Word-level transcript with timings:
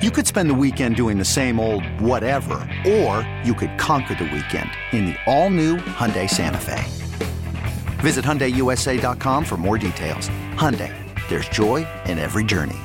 You 0.00 0.10
could 0.10 0.26
spend 0.26 0.48
the 0.48 0.54
weekend 0.54 0.96
doing 0.96 1.18
the 1.18 1.26
same 1.26 1.60
old 1.60 1.84
whatever, 2.00 2.54
or 2.88 3.30
you 3.44 3.52
could 3.52 3.76
conquer 3.76 4.14
the 4.14 4.24
weekend 4.24 4.70
in 4.92 5.04
the 5.04 5.16
all-new 5.26 5.76
Hyundai 5.76 6.26
Santa 6.26 6.56
Fe. 6.56 6.82
Visit 8.00 8.24
HyundaiUSA.com 8.24 9.44
for 9.44 9.58
more 9.58 9.76
details. 9.76 10.30
Hyundai, 10.54 10.96
there's 11.28 11.50
joy 11.50 11.86
in 12.06 12.18
every 12.18 12.44
journey. 12.44 12.78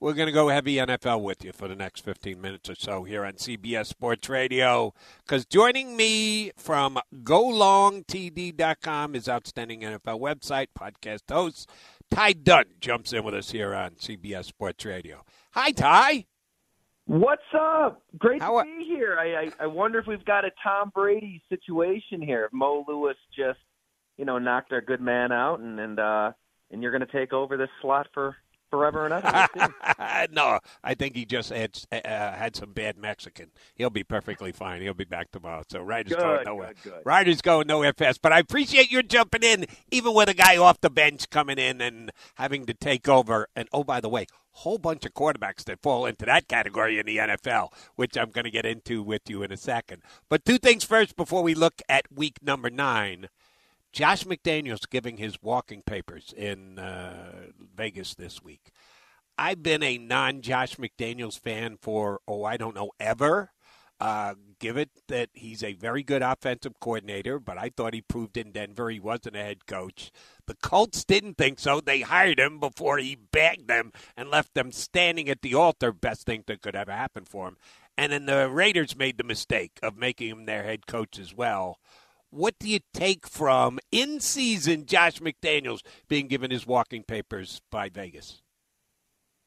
We're 0.00 0.14
going 0.14 0.28
to 0.28 0.32
go 0.32 0.48
heavy 0.48 0.76
NFL 0.76 1.20
with 1.20 1.44
you 1.44 1.52
for 1.52 1.68
the 1.68 1.76
next 1.76 2.00
15 2.00 2.40
minutes 2.40 2.70
or 2.70 2.74
so 2.74 3.04
here 3.04 3.26
on 3.26 3.34
CBS 3.34 3.84
Sports 3.84 4.30
Radio. 4.30 4.94
Because 5.26 5.44
joining 5.44 5.94
me 5.94 6.52
from 6.56 6.98
GoLongTD.com 7.22 9.14
is 9.14 9.28
outstanding 9.28 9.80
NFL 9.82 10.20
website, 10.20 10.68
podcast 10.78 11.30
host, 11.30 11.68
Ty 12.10 12.32
Dunne 12.32 12.76
jumps 12.80 13.12
in 13.12 13.24
with 13.24 13.34
us 13.34 13.50
here 13.50 13.74
on 13.74 13.90
CBS 13.96 14.46
Sports 14.46 14.86
Radio. 14.86 15.22
Hi, 15.56 15.70
Ty. 15.70 16.26
What's 17.06 17.40
up? 17.58 18.02
Great 18.18 18.42
How 18.42 18.62
to 18.62 18.64
be 18.64 18.84
here. 18.84 19.16
I, 19.18 19.44
I 19.44 19.64
I 19.64 19.66
wonder 19.68 19.98
if 19.98 20.06
we've 20.06 20.24
got 20.26 20.44
a 20.44 20.50
Tom 20.62 20.92
Brady 20.94 21.42
situation 21.48 22.20
here. 22.20 22.44
If 22.44 22.52
Mo 22.52 22.84
Lewis 22.86 23.16
just, 23.34 23.58
you 24.18 24.26
know, 24.26 24.38
knocked 24.38 24.70
our 24.72 24.82
good 24.82 25.00
man 25.00 25.32
out, 25.32 25.60
and 25.60 25.80
and 25.80 25.98
uh, 25.98 26.32
and 26.70 26.82
you're 26.82 26.90
going 26.90 27.06
to 27.06 27.10
take 27.10 27.32
over 27.32 27.56
this 27.56 27.70
slot 27.80 28.06
for 28.12 28.36
forever 28.70 29.06
and 29.06 29.14
ever. 29.14 30.28
No, 30.30 30.58
I 30.84 30.94
think 30.94 31.16
he 31.16 31.24
just 31.24 31.50
had 31.50 31.78
uh, 31.90 31.98
had 32.04 32.54
some 32.54 32.72
bad 32.72 32.98
Mexican. 32.98 33.50
He'll 33.76 33.88
be 33.88 34.04
perfectly 34.04 34.52
fine. 34.52 34.82
He'll 34.82 34.92
be 34.92 35.04
back 35.04 35.30
tomorrow. 35.30 35.62
So 35.70 35.80
Reiter's 35.80 36.16
going 36.16 36.44
nowhere. 36.44 36.74
good, 36.82 36.92
good. 36.92 37.02
Reiter's 37.06 37.40
going 37.40 37.66
nowhere 37.66 37.94
fast. 37.94 38.20
But 38.20 38.32
I 38.32 38.40
appreciate 38.40 38.90
you 38.90 39.02
jumping 39.02 39.42
in, 39.42 39.66
even 39.90 40.12
with 40.12 40.28
a 40.28 40.34
guy 40.34 40.58
off 40.58 40.80
the 40.82 40.90
bench 40.90 41.30
coming 41.30 41.58
in 41.58 41.80
and 41.80 42.10
having 42.34 42.66
to 42.66 42.74
take 42.74 43.08
over. 43.08 43.48
And 43.56 43.68
oh, 43.72 43.84
by 43.84 44.00
the 44.00 44.08
way, 44.08 44.26
whole 44.56 44.78
bunch 44.78 45.04
of 45.04 45.14
quarterbacks 45.14 45.64
that 45.64 45.82
fall 45.82 46.06
into 46.06 46.24
that 46.24 46.48
category 46.48 46.98
in 46.98 47.06
the 47.06 47.18
NFL, 47.18 47.72
which 47.94 48.16
I'm 48.16 48.30
going 48.30 48.44
to 48.44 48.50
get 48.50 48.66
into 48.66 49.02
with 49.02 49.28
you 49.28 49.42
in 49.42 49.52
a 49.52 49.56
second. 49.56 50.02
But 50.28 50.44
two 50.44 50.58
things 50.58 50.84
first 50.84 51.16
before 51.16 51.42
we 51.42 51.54
look 51.54 51.82
at 51.88 52.12
week 52.12 52.38
number 52.42 52.70
nine. 52.70 53.28
Josh 53.92 54.24
McDaniels 54.24 54.88
giving 54.90 55.16
his 55.16 55.42
walking 55.42 55.82
papers 55.82 56.34
in 56.36 56.78
uh, 56.78 57.46
Vegas 57.74 58.14
this 58.14 58.42
week. 58.42 58.70
I've 59.38 59.62
been 59.62 59.82
a 59.82 59.98
non 59.98 60.40
Josh 60.42 60.76
McDaniels 60.76 61.38
fan 61.38 61.76
for, 61.80 62.20
oh, 62.26 62.44
I 62.44 62.56
don't 62.56 62.74
know, 62.74 62.90
ever. 62.98 63.52
Uh, 63.98 64.34
give 64.58 64.76
it 64.76 64.90
that 65.08 65.30
he's 65.32 65.62
a 65.62 65.72
very 65.72 66.02
good 66.02 66.22
offensive 66.22 66.78
coordinator, 66.80 67.38
but 67.38 67.56
I 67.56 67.70
thought 67.70 67.94
he 67.94 68.02
proved 68.02 68.36
in 68.36 68.52
Denver 68.52 68.90
he 68.90 69.00
wasn't 69.00 69.36
a 69.36 69.42
head 69.42 69.66
coach. 69.66 70.10
The 70.46 70.54
Colts 70.54 71.02
didn't 71.04 71.38
think 71.38 71.58
so. 71.58 71.80
They 71.80 72.02
hired 72.02 72.38
him 72.38 72.60
before 72.60 72.98
he 72.98 73.16
bagged 73.16 73.68
them 73.68 73.92
and 74.16 74.30
left 74.30 74.54
them 74.54 74.70
standing 74.70 75.30
at 75.30 75.40
the 75.40 75.54
altar. 75.54 75.92
Best 75.92 76.26
thing 76.26 76.44
that 76.46 76.60
could 76.60 76.76
ever 76.76 76.92
happen 76.92 77.24
for 77.24 77.48
him. 77.48 77.56
And 77.96 78.12
then 78.12 78.26
the 78.26 78.50
Raiders 78.50 78.96
made 78.96 79.16
the 79.16 79.24
mistake 79.24 79.78
of 79.82 79.96
making 79.96 80.28
him 80.28 80.44
their 80.44 80.64
head 80.64 80.86
coach 80.86 81.18
as 81.18 81.34
well. 81.34 81.78
What 82.28 82.58
do 82.58 82.68
you 82.68 82.80
take 82.92 83.26
from 83.26 83.78
in 83.90 84.20
season 84.20 84.84
Josh 84.84 85.20
McDaniels 85.20 85.80
being 86.06 86.26
given 86.26 86.50
his 86.50 86.66
walking 86.66 87.02
papers 87.02 87.62
by 87.70 87.88
Vegas? 87.88 88.42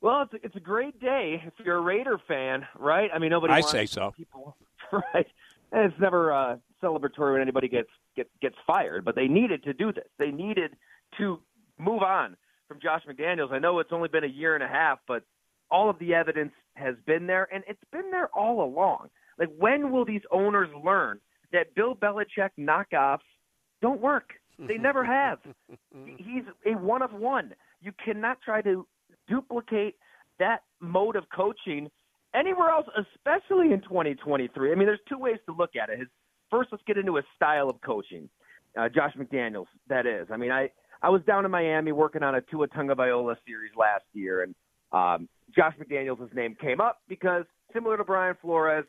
Well, 0.02 0.22
it's 0.24 0.34
a, 0.34 0.46
it's 0.46 0.56
a 0.56 0.62
great 0.62 1.00
day 1.00 1.42
if 1.46 1.54
you're 1.66 1.78
a 1.78 1.82
Raider 1.82 2.20
fan, 2.28 2.66
right? 2.78 3.10
I 3.14 3.20
mean, 3.20 3.32
nobody. 3.32 3.54
I 3.54 3.60
wants 3.60 3.72
say 3.72 3.86
so. 3.86 4.14
People, 4.16 4.56
right? 4.92 5.28
And 5.72 5.92
it's 5.92 6.00
never 6.00 6.34
uh, 6.34 6.58
celebratory 6.82 7.34
when 7.34 7.42
anybody 7.42 7.68
gets 7.68 7.90
gets 8.16 8.30
gets 8.42 8.56
fired, 8.66 9.06
but 9.06 9.16
they 9.16 9.28
needed 9.28 9.64
to 9.64 9.74
do 9.74 9.92
this. 9.92 10.06
They 10.18 10.32
needed 10.32 10.76
to 11.18 11.40
move 11.78 12.02
on 12.02 12.38
from 12.68 12.80
Josh 12.82 13.02
McDaniels. 13.10 13.52
I 13.52 13.60
know 13.60 13.80
it's 13.80 13.92
only 13.92 14.10
been 14.10 14.24
a 14.24 14.28
year 14.28 14.56
and 14.56 14.64
a 14.64 14.68
half, 14.68 15.00
but 15.08 15.24
all 15.72 15.90
of 15.90 16.00
the 16.00 16.14
evidence 16.14 16.54
has 16.76 16.96
been 17.06 17.28
there, 17.28 17.48
and 17.54 17.64
it's 17.68 17.84
been 17.92 18.10
there 18.12 18.30
all 18.34 18.64
along. 18.64 19.10
Like, 19.38 19.50
when 19.58 19.92
will 19.92 20.06
these 20.06 20.22
owners 20.32 20.70
learn 20.84 21.20
that 21.52 21.76
Bill 21.76 21.96
Belichick 21.96 22.50
knockoffs 22.60 23.20
don't 23.82 24.02
work? 24.02 24.34
They 24.58 24.78
never 24.78 25.06
have. 25.06 25.40
He's 26.18 26.44
a 26.66 26.72
one 26.72 27.02
of 27.02 27.14
one. 27.14 27.54
You 27.82 27.94
cannot 28.04 28.42
try 28.42 28.62
to 28.64 28.86
duplicate 29.30 29.96
that 30.40 30.64
mode 30.80 31.16
of 31.16 31.26
coaching 31.36 31.90
anywhere 32.34 32.70
else, 32.70 32.88
especially 32.98 33.72
in 33.72 33.82
2023. 33.82 34.72
I 34.72 34.76
mean, 34.76 34.88
there's 34.88 35.00
two 35.08 35.18
ways 35.18 35.38
to 35.48 35.56
look 35.56 35.72
at 35.82 35.90
it. 35.90 36.00
His 36.00 36.08
first, 36.50 36.70
let's 36.72 36.84
get 36.86 36.98
into 36.98 37.16
his 37.16 37.26
style 37.36 37.70
of 37.70 37.80
coaching. 37.82 38.30
Uh, 38.78 38.88
Josh 38.90 39.14
McDaniels, 39.18 39.66
that 39.88 40.06
is. 40.06 40.28
I 40.32 40.38
mean, 40.38 40.52
I 40.52 40.70
I 41.02 41.10
was 41.10 41.22
down 41.26 41.46
in 41.46 41.52
Miami 41.52 41.92
working 41.92 42.24
on 42.24 42.36
a 42.36 42.42
Tua 42.42 42.68
Tagovailoa 42.68 43.36
series 43.46 43.72
last 43.78 44.04
year, 44.14 44.44
and 44.44 44.56
um, 44.92 45.30
Josh 45.56 45.74
McDaniels' 45.80 46.34
name 46.36 46.56
came 46.60 46.82
up 46.82 47.00
because 47.08 47.46
similar 47.74 47.98
to 47.98 48.04
Brian 48.04 48.36
Flores, 48.42 48.86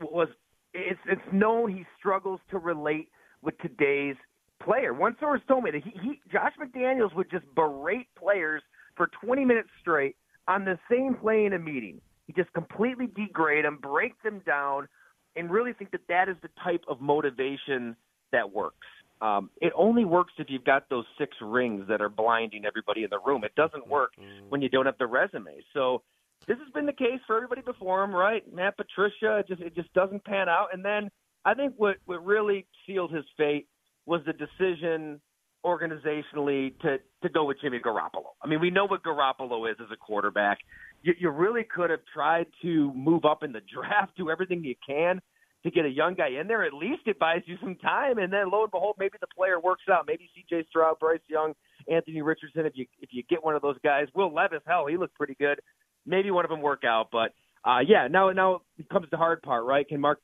was 0.00 0.28
it's 0.72 1.00
it's 1.06 1.20
known 1.32 1.74
he 1.74 1.84
struggles 1.98 2.40
to 2.50 2.58
relate 2.58 3.08
with 3.42 3.58
today's 3.58 4.16
player. 4.62 4.94
One 4.94 5.16
source 5.18 5.40
told 5.48 5.64
me 5.64 5.70
that 5.72 5.82
he, 5.82 5.90
he 6.02 6.20
Josh 6.32 6.52
McDaniels 6.60 7.14
would 7.14 7.30
just 7.30 7.44
berate 7.54 8.08
players 8.18 8.62
for 9.00 9.08
20 9.24 9.46
minutes 9.46 9.70
straight 9.80 10.14
on 10.46 10.66
the 10.66 10.78
same 10.90 11.14
play 11.14 11.46
in 11.46 11.54
a 11.54 11.58
meeting. 11.58 12.02
He 12.26 12.34
just 12.34 12.52
completely 12.52 13.06
degrade 13.06 13.64
them, 13.64 13.78
break 13.80 14.12
them 14.22 14.42
down, 14.44 14.88
and 15.36 15.50
really 15.50 15.72
think 15.72 15.90
that 15.92 16.02
that 16.10 16.28
is 16.28 16.36
the 16.42 16.50
type 16.62 16.84
of 16.86 17.00
motivation 17.00 17.96
that 18.30 18.52
works. 18.52 18.86
Um, 19.22 19.48
it 19.62 19.72
only 19.74 20.04
works 20.04 20.34
if 20.36 20.48
you've 20.50 20.64
got 20.64 20.90
those 20.90 21.06
six 21.18 21.34
rings 21.40 21.86
that 21.88 22.02
are 22.02 22.10
blinding 22.10 22.66
everybody 22.66 23.04
in 23.04 23.10
the 23.10 23.20
room. 23.24 23.42
It 23.42 23.54
doesn't 23.54 23.88
work 23.88 24.12
when 24.50 24.60
you 24.60 24.68
don't 24.68 24.84
have 24.84 24.98
the 24.98 25.06
resume. 25.06 25.62
So 25.72 26.02
this 26.46 26.58
has 26.58 26.70
been 26.74 26.84
the 26.84 26.92
case 26.92 27.20
for 27.26 27.36
everybody 27.36 27.62
before 27.62 28.04
him, 28.04 28.14
right? 28.14 28.42
Matt 28.52 28.76
Patricia, 28.76 29.38
it 29.38 29.48
just 29.48 29.62
it 29.62 29.74
just 29.74 29.92
doesn't 29.94 30.24
pan 30.24 30.50
out. 30.50 30.68
And 30.74 30.84
then 30.84 31.10
I 31.46 31.54
think 31.54 31.72
what 31.78 31.96
what 32.04 32.22
really 32.22 32.66
sealed 32.86 33.12
his 33.12 33.24
fate 33.38 33.66
was 34.04 34.20
the 34.26 34.34
decision 34.34 35.22
organizationally 35.64 36.78
to 36.80 36.98
to 37.22 37.28
go 37.28 37.44
with 37.44 37.60
Jimmy 37.60 37.80
Garoppolo. 37.80 38.32
I 38.42 38.48
mean, 38.48 38.60
we 38.60 38.70
know 38.70 38.86
what 38.86 39.02
Garoppolo 39.02 39.70
is 39.70 39.76
as 39.80 39.88
a 39.92 39.96
quarterback. 39.96 40.58
You, 41.02 41.14
you 41.18 41.30
really 41.30 41.64
could 41.64 41.90
have 41.90 42.00
tried 42.12 42.46
to 42.62 42.92
move 42.94 43.24
up 43.24 43.42
in 43.42 43.52
the 43.52 43.60
draft, 43.74 44.16
do 44.16 44.30
everything 44.30 44.64
you 44.64 44.74
can 44.86 45.20
to 45.62 45.70
get 45.70 45.84
a 45.84 45.88
young 45.88 46.14
guy 46.14 46.28
in 46.40 46.48
there. 46.48 46.64
At 46.64 46.72
least 46.72 47.02
it 47.06 47.18
buys 47.18 47.42
you 47.44 47.56
some 47.60 47.76
time, 47.76 48.18
and 48.18 48.32
then 48.32 48.50
lo 48.50 48.62
and 48.62 48.70
behold, 48.70 48.96
maybe 48.98 49.18
the 49.20 49.26
player 49.26 49.60
works 49.60 49.84
out. 49.90 50.04
Maybe 50.06 50.28
C.J. 50.34 50.66
Stroud, 50.70 50.98
Bryce 50.98 51.20
Young, 51.28 51.52
Anthony 51.90 52.22
Richardson. 52.22 52.66
If 52.66 52.72
you 52.76 52.86
if 53.00 53.10
you 53.12 53.22
get 53.28 53.44
one 53.44 53.54
of 53.54 53.62
those 53.62 53.76
guys, 53.84 54.06
Will 54.14 54.32
Levis, 54.34 54.62
hell, 54.66 54.86
he 54.86 54.96
looked 54.96 55.14
pretty 55.14 55.36
good. 55.38 55.60
Maybe 56.06 56.30
one 56.30 56.44
of 56.44 56.50
them 56.50 56.62
work 56.62 56.84
out, 56.84 57.08
but 57.12 57.32
uh, 57.64 57.80
yeah. 57.86 58.08
Now 58.08 58.30
now 58.30 58.62
comes 58.90 59.06
the 59.10 59.18
hard 59.18 59.42
part, 59.42 59.64
right? 59.64 59.86
Can 59.86 60.00
Mark 60.00 60.20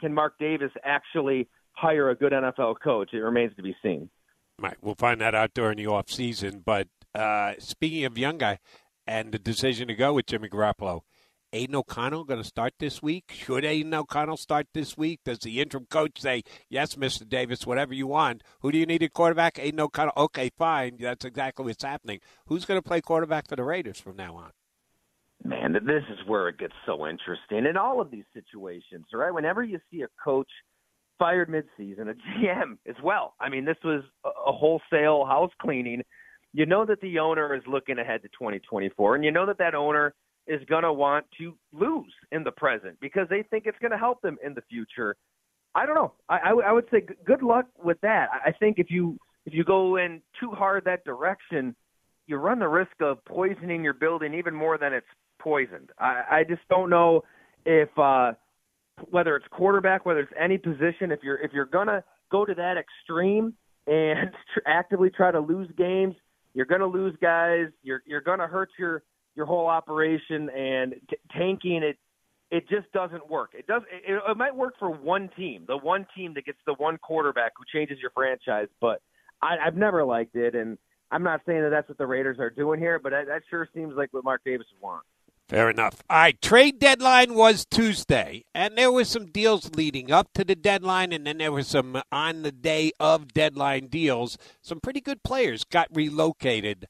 can 0.00 0.14
Mark 0.14 0.38
Davis 0.38 0.72
actually 0.84 1.48
hire 1.72 2.10
a 2.10 2.16
good 2.16 2.32
NFL 2.32 2.76
coach? 2.82 3.10
It 3.12 3.18
remains 3.18 3.54
to 3.56 3.62
be 3.62 3.76
seen. 3.82 4.10
Right. 4.60 4.76
We'll 4.82 4.94
find 4.94 5.20
that 5.22 5.34
out 5.34 5.54
during 5.54 5.78
the 5.78 5.86
off 5.86 6.10
season. 6.10 6.62
But 6.64 6.88
uh, 7.14 7.54
speaking 7.58 8.04
of 8.04 8.18
young 8.18 8.36
guy 8.36 8.58
and 9.06 9.32
the 9.32 9.38
decision 9.38 9.88
to 9.88 9.94
go 9.94 10.12
with 10.12 10.26
Jimmy 10.26 10.50
Garoppolo, 10.50 11.00
Aidan 11.52 11.74
O'Connell 11.74 12.24
going 12.24 12.42
to 12.42 12.46
start 12.46 12.74
this 12.78 13.02
week? 13.02 13.32
Should 13.34 13.64
Aidan 13.64 13.94
O'Connell 13.94 14.36
start 14.36 14.66
this 14.74 14.96
week? 14.96 15.20
Does 15.24 15.38
the 15.38 15.60
interim 15.60 15.86
coach 15.90 16.20
say, 16.20 16.42
yes, 16.68 16.94
Mr. 16.94 17.28
Davis, 17.28 17.66
whatever 17.66 17.94
you 17.94 18.06
want? 18.06 18.42
Who 18.60 18.70
do 18.70 18.78
you 18.78 18.86
need 18.86 19.02
at 19.02 19.14
quarterback? 19.14 19.58
Aidan 19.58 19.80
O'Connell. 19.80 20.12
Okay, 20.16 20.50
fine. 20.56 20.98
That's 21.00 21.24
exactly 21.24 21.64
what's 21.64 21.82
happening. 21.82 22.20
Who's 22.46 22.66
going 22.66 22.78
to 22.80 22.86
play 22.86 23.00
quarterback 23.00 23.48
for 23.48 23.56
the 23.56 23.64
Raiders 23.64 23.98
from 23.98 24.16
now 24.16 24.36
on? 24.36 24.50
Man, 25.42 25.72
this 25.72 26.04
is 26.10 26.18
where 26.26 26.48
it 26.48 26.58
gets 26.58 26.74
so 26.84 27.06
interesting 27.06 27.64
in 27.64 27.76
all 27.78 28.00
of 28.00 28.10
these 28.10 28.26
situations, 28.34 29.06
right? 29.14 29.32
Whenever 29.32 29.64
you 29.64 29.80
see 29.90 30.02
a 30.02 30.08
coach 30.22 30.50
fired 31.20 31.48
midseason, 31.48 32.10
a 32.10 32.14
GM 32.40 32.78
as 32.88 32.96
well. 33.04 33.34
I 33.38 33.48
mean, 33.48 33.64
this 33.64 33.76
was 33.84 34.02
a 34.24 34.50
wholesale 34.50 35.24
house 35.24 35.52
cleaning. 35.62 36.02
You 36.52 36.66
know 36.66 36.84
that 36.86 37.00
the 37.00 37.20
owner 37.20 37.54
is 37.54 37.62
looking 37.68 38.00
ahead 38.00 38.22
to 38.22 38.28
2024, 38.28 39.14
and 39.14 39.24
you 39.24 39.30
know 39.30 39.46
that 39.46 39.58
that 39.58 39.76
owner 39.76 40.14
is 40.48 40.60
going 40.68 40.82
to 40.82 40.92
want 40.92 41.26
to 41.38 41.54
lose 41.72 42.12
in 42.32 42.42
the 42.42 42.50
present 42.50 42.98
because 43.00 43.28
they 43.30 43.44
think 43.50 43.66
it's 43.66 43.78
going 43.78 43.92
to 43.92 43.98
help 43.98 44.20
them 44.22 44.36
in 44.44 44.54
the 44.54 44.62
future. 44.62 45.14
I 45.76 45.86
don't 45.86 45.94
know. 45.94 46.14
I, 46.28 46.72
would 46.72 46.86
say 46.90 47.06
good 47.24 47.42
luck 47.42 47.66
with 47.84 48.00
that. 48.00 48.28
I 48.32 48.48
I 48.48 48.52
think 48.52 48.80
if 48.80 48.90
you 48.90 49.16
if 49.46 49.54
you 49.54 49.62
go 49.62 49.96
in 49.96 50.20
too 50.40 50.50
hard 50.50 50.84
that 50.86 51.04
direction, 51.04 51.76
you 52.26 52.36
run 52.36 52.58
the 52.58 52.68
risk 52.68 52.92
of 53.00 53.24
poisoning 53.24 53.84
your 53.84 53.94
building 53.94 54.34
even 54.34 54.54
more 54.54 54.78
than 54.78 54.92
it's 54.92 55.06
poisoned. 55.40 55.90
I, 55.98 56.22
I 56.30 56.44
just 56.48 56.62
don't 56.68 56.90
know 56.90 57.22
if 57.64 57.88
uh, 57.96 58.32
whether 59.10 59.36
it's 59.36 59.46
quarterback, 59.50 60.06
whether 60.06 60.20
it's 60.20 60.32
any 60.38 60.58
position, 60.58 61.12
if 61.12 61.20
you're 61.22 61.38
if 61.38 61.52
you're 61.52 61.64
gonna 61.66 62.02
go 62.30 62.44
to 62.44 62.54
that 62.54 62.76
extreme 62.76 63.54
and 63.86 64.30
tr- 64.54 64.60
actively 64.66 65.10
try 65.10 65.30
to 65.30 65.40
lose 65.40 65.68
games, 65.76 66.14
you're 66.54 66.66
gonna 66.66 66.86
lose 66.86 67.14
guys. 67.20 67.66
You're 67.82 68.02
you're 68.06 68.20
gonna 68.20 68.46
hurt 68.46 68.70
your 68.78 69.02
your 69.34 69.46
whole 69.46 69.66
operation 69.66 70.50
and 70.50 70.94
t- 71.08 71.16
tanking 71.36 71.82
it. 71.82 71.98
It 72.50 72.68
just 72.68 72.90
doesn't 72.92 73.30
work. 73.30 73.50
It 73.56 73.66
does. 73.66 73.82
It, 73.92 74.20
it 74.28 74.36
might 74.36 74.54
work 74.54 74.74
for 74.78 74.90
one 74.90 75.30
team, 75.36 75.64
the 75.68 75.76
one 75.76 76.06
team 76.16 76.34
that 76.34 76.46
gets 76.46 76.58
the 76.66 76.74
one 76.74 76.98
quarterback 76.98 77.52
who 77.56 77.64
changes 77.72 77.98
your 78.00 78.10
franchise. 78.10 78.66
But 78.80 79.00
I, 79.40 79.56
I've 79.64 79.76
never 79.76 80.04
liked 80.04 80.34
it, 80.34 80.56
and 80.56 80.76
I'm 81.12 81.22
not 81.22 81.40
saying 81.46 81.62
that 81.62 81.70
that's 81.70 81.88
what 81.88 81.98
the 81.98 82.06
Raiders 82.06 82.38
are 82.38 82.50
doing 82.50 82.80
here, 82.80 82.98
but 82.98 83.10
that, 83.10 83.26
that 83.26 83.42
sure 83.50 83.68
seems 83.74 83.94
like 83.96 84.12
what 84.12 84.24
Mark 84.24 84.42
Davis 84.44 84.66
wants. 84.80 85.06
Fair 85.50 85.68
enough. 85.68 86.04
All 86.08 86.16
right, 86.16 86.40
trade 86.40 86.78
deadline 86.78 87.34
was 87.34 87.66
Tuesday, 87.68 88.44
and 88.54 88.78
there 88.78 88.92
were 88.92 89.04
some 89.04 89.26
deals 89.26 89.74
leading 89.74 90.12
up 90.12 90.28
to 90.34 90.44
the 90.44 90.54
deadline, 90.54 91.12
and 91.12 91.26
then 91.26 91.38
there 91.38 91.50
were 91.50 91.64
some 91.64 92.00
on 92.12 92.42
the 92.42 92.52
day 92.52 92.92
of 93.00 93.34
deadline 93.34 93.88
deals. 93.88 94.38
Some 94.62 94.78
pretty 94.78 95.00
good 95.00 95.24
players 95.24 95.64
got 95.64 95.88
relocated. 95.92 96.86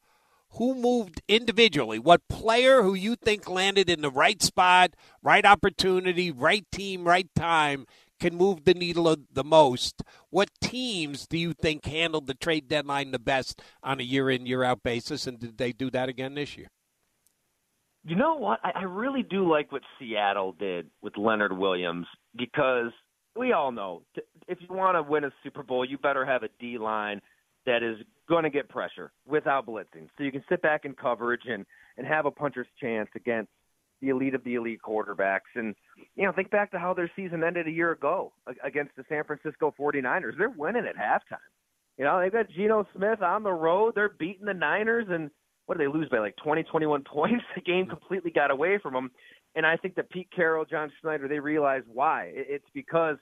Who 0.59 0.75
moved 0.75 1.23
individually? 1.27 1.99
What 1.99 2.29
player 2.29 2.83
who 2.83 2.93
you 2.93 3.17
think 3.17 3.49
landed 3.49 3.89
in 3.89 4.03
the 4.03 4.11
right 4.11 4.43
spot, 4.43 4.91
right 5.23 5.47
opportunity, 5.47 6.31
right 6.31 6.67
team, 6.71 7.05
right 7.05 7.35
time 7.35 7.87
can 8.21 8.37
move 8.37 8.65
the 8.65 8.75
needle 8.75 9.17
the 9.33 9.43
most? 9.43 10.03
What 10.29 10.51
teams 10.61 11.27
do 11.27 11.39
you 11.39 11.55
think 11.55 11.87
handled 11.87 12.27
the 12.27 12.35
trade 12.35 12.69
deadline 12.69 13.13
the 13.13 13.19
best 13.19 13.63
on 13.83 14.01
a 14.01 14.03
year 14.03 14.29
in, 14.29 14.45
year 14.45 14.63
out 14.63 14.83
basis, 14.83 15.27
and 15.27 15.41
did 15.41 15.57
they 15.57 15.73
do 15.73 15.91
that 15.93 16.11
again 16.11 16.35
this 16.35 16.59
year? 16.59 16.69
You 18.05 18.17
know 18.17 18.35
what? 18.37 18.61
I, 18.65 18.71
I 18.77 18.83
really 18.85 19.23
do 19.23 19.51
like 19.51 19.73
what 19.73 19.83
Seattle 19.99 20.53
did 20.53 20.89
with 21.03 21.17
Leonard 21.17 21.57
Williams 21.57 22.07
because 22.37 22.93
we 23.37 23.53
all 23.53 23.73
know 23.73 24.03
if 24.49 24.59
you 24.61 24.75
want 24.75 24.97
to 24.97 25.03
win 25.03 25.25
a 25.25 25.31
Super 25.43 25.63
Bowl, 25.63 25.85
you 25.85 25.99
better 25.99 26.25
have 26.25 26.43
a 26.43 26.49
D 26.59 26.79
line 26.79 27.21
that 27.67 27.83
is 27.83 27.97
going 28.29 28.45
to 28.45 28.51
get 28.51 28.69
pressure 28.69 29.13
without 29.27 29.67
blitzing. 29.67 30.09
So 30.17 30.25
you 30.25 30.33
can 30.33 30.43
sit 30.49 30.63
back 30.63 30.85
in 30.85 30.95
coverage 30.95 31.43
and 31.47 31.67
and 31.97 32.07
have 32.07 32.27
a 32.27 32.31
puncher's 32.31 32.67
chance 32.81 33.11
against 33.15 33.51
the 34.01 34.09
elite 34.09 34.35
of 34.35 34.43
the 34.45 34.55
elite 34.55 34.81
quarterbacks. 34.87 35.51
And 35.55 35.75
you 36.17 36.25
know, 36.25 36.33
think 36.33 36.51
back 36.51 36.71
to 36.73 36.79
how 36.79 36.95
their 36.95 37.11
season 37.15 37.45
ended 37.45 37.67
a 37.67 37.71
year 37.71 37.93
ago 37.93 38.33
against 38.65 38.97
the 38.97 39.05
San 39.09 39.25
Francisco 39.25 39.75
49ers. 39.79 40.39
They're 40.39 40.49
winning 40.49 40.87
at 40.87 40.97
halftime. 40.97 41.39
You 41.99 42.05
know, 42.05 42.19
they've 42.19 42.33
got 42.33 42.49
Geno 42.49 42.87
Smith 42.97 43.21
on 43.21 43.43
the 43.43 43.53
road. 43.53 43.93
They're 43.95 44.09
beating 44.09 44.47
the 44.47 44.55
Niners 44.55 45.07
and 45.11 45.31
what 45.67 45.79
did 45.79 45.87
they 45.87 45.93
lose 45.93 46.09
by 46.09 46.19
like 46.19 46.37
20, 46.43 46.65
21 46.65 47.05
points? 47.13 47.45
The 47.55 47.61
game 47.61 47.87
completely 47.87 48.31
got 48.31 48.51
away 48.51 48.79
from 48.83 48.95
them. 48.95 49.11
And 49.55 49.67
I 49.67 49.77
think 49.77 49.97
that 49.97 50.11
Pete 50.11 50.29
Carroll, 50.35 50.65
John 50.65 50.93
Schneider, 51.01 51.27
they 51.27 51.41
realized 51.41 51.87
why. 51.93 52.31
It's 52.33 52.69
because 52.73 53.17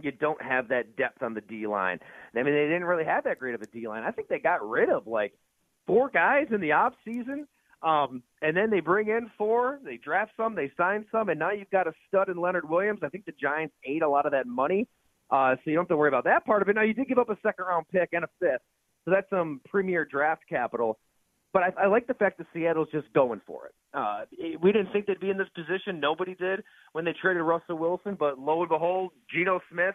you 0.00 0.12
don't 0.12 0.40
have 0.42 0.68
that 0.68 0.96
depth 0.96 1.22
on 1.22 1.34
the 1.34 1.40
D 1.40 1.66
line. 1.66 1.98
I 2.34 2.42
mean, 2.42 2.54
they 2.54 2.66
didn't 2.66 2.84
really 2.84 3.04
have 3.04 3.24
that 3.24 3.38
great 3.38 3.54
of 3.54 3.62
a 3.62 3.66
D 3.66 3.88
line. 3.88 4.04
I 4.04 4.10
think 4.10 4.28
they 4.28 4.38
got 4.38 4.68
rid 4.68 4.90
of 4.90 5.06
like 5.06 5.32
four 5.86 6.10
guys 6.10 6.46
in 6.50 6.60
the 6.60 6.72
off 6.72 6.92
season. 7.04 7.46
Um, 7.82 8.22
and 8.42 8.56
then 8.56 8.70
they 8.70 8.80
bring 8.80 9.08
in 9.08 9.30
four, 9.38 9.78
they 9.84 9.98
draft 9.98 10.32
some, 10.36 10.56
they 10.56 10.72
sign 10.76 11.04
some, 11.12 11.28
and 11.28 11.38
now 11.38 11.52
you've 11.52 11.70
got 11.70 11.86
a 11.86 11.92
stud 12.08 12.28
in 12.28 12.36
Leonard 12.36 12.68
Williams. 12.68 13.00
I 13.04 13.08
think 13.08 13.24
the 13.24 13.34
Giants 13.40 13.74
ate 13.84 14.02
a 14.02 14.08
lot 14.08 14.26
of 14.26 14.32
that 14.32 14.48
money, 14.48 14.88
uh, 15.30 15.54
so 15.54 15.60
you 15.66 15.74
don't 15.74 15.84
have 15.84 15.88
to 15.90 15.96
worry 15.96 16.08
about 16.08 16.24
that 16.24 16.44
part 16.44 16.60
of 16.60 16.68
it. 16.68 16.74
Now 16.74 16.82
you 16.82 16.92
did 16.92 17.06
give 17.06 17.18
up 17.18 17.30
a 17.30 17.38
second 17.40 17.66
round 17.66 17.86
pick 17.92 18.08
and 18.12 18.24
a 18.24 18.28
fifth, 18.40 18.62
so 19.04 19.12
that's 19.12 19.30
some 19.30 19.60
premier 19.68 20.04
draft 20.04 20.42
capital 20.48 20.98
but 21.52 21.62
I, 21.62 21.84
I 21.84 21.86
like 21.86 22.06
the 22.06 22.14
fact 22.14 22.38
that 22.38 22.46
Seattle's 22.52 22.88
just 22.92 23.12
going 23.12 23.40
for 23.46 23.66
it. 23.66 23.74
Uh, 23.94 24.24
we 24.60 24.72
didn't 24.72 24.92
think 24.92 25.06
they'd 25.06 25.20
be 25.20 25.30
in 25.30 25.38
this 25.38 25.48
position. 25.54 25.98
Nobody 26.00 26.34
did 26.34 26.62
when 26.92 27.04
they 27.04 27.14
traded 27.20 27.42
Russell 27.42 27.78
Wilson, 27.78 28.16
but 28.18 28.38
lo 28.38 28.60
and 28.60 28.68
behold, 28.68 29.12
Geno 29.32 29.60
Smith 29.70 29.94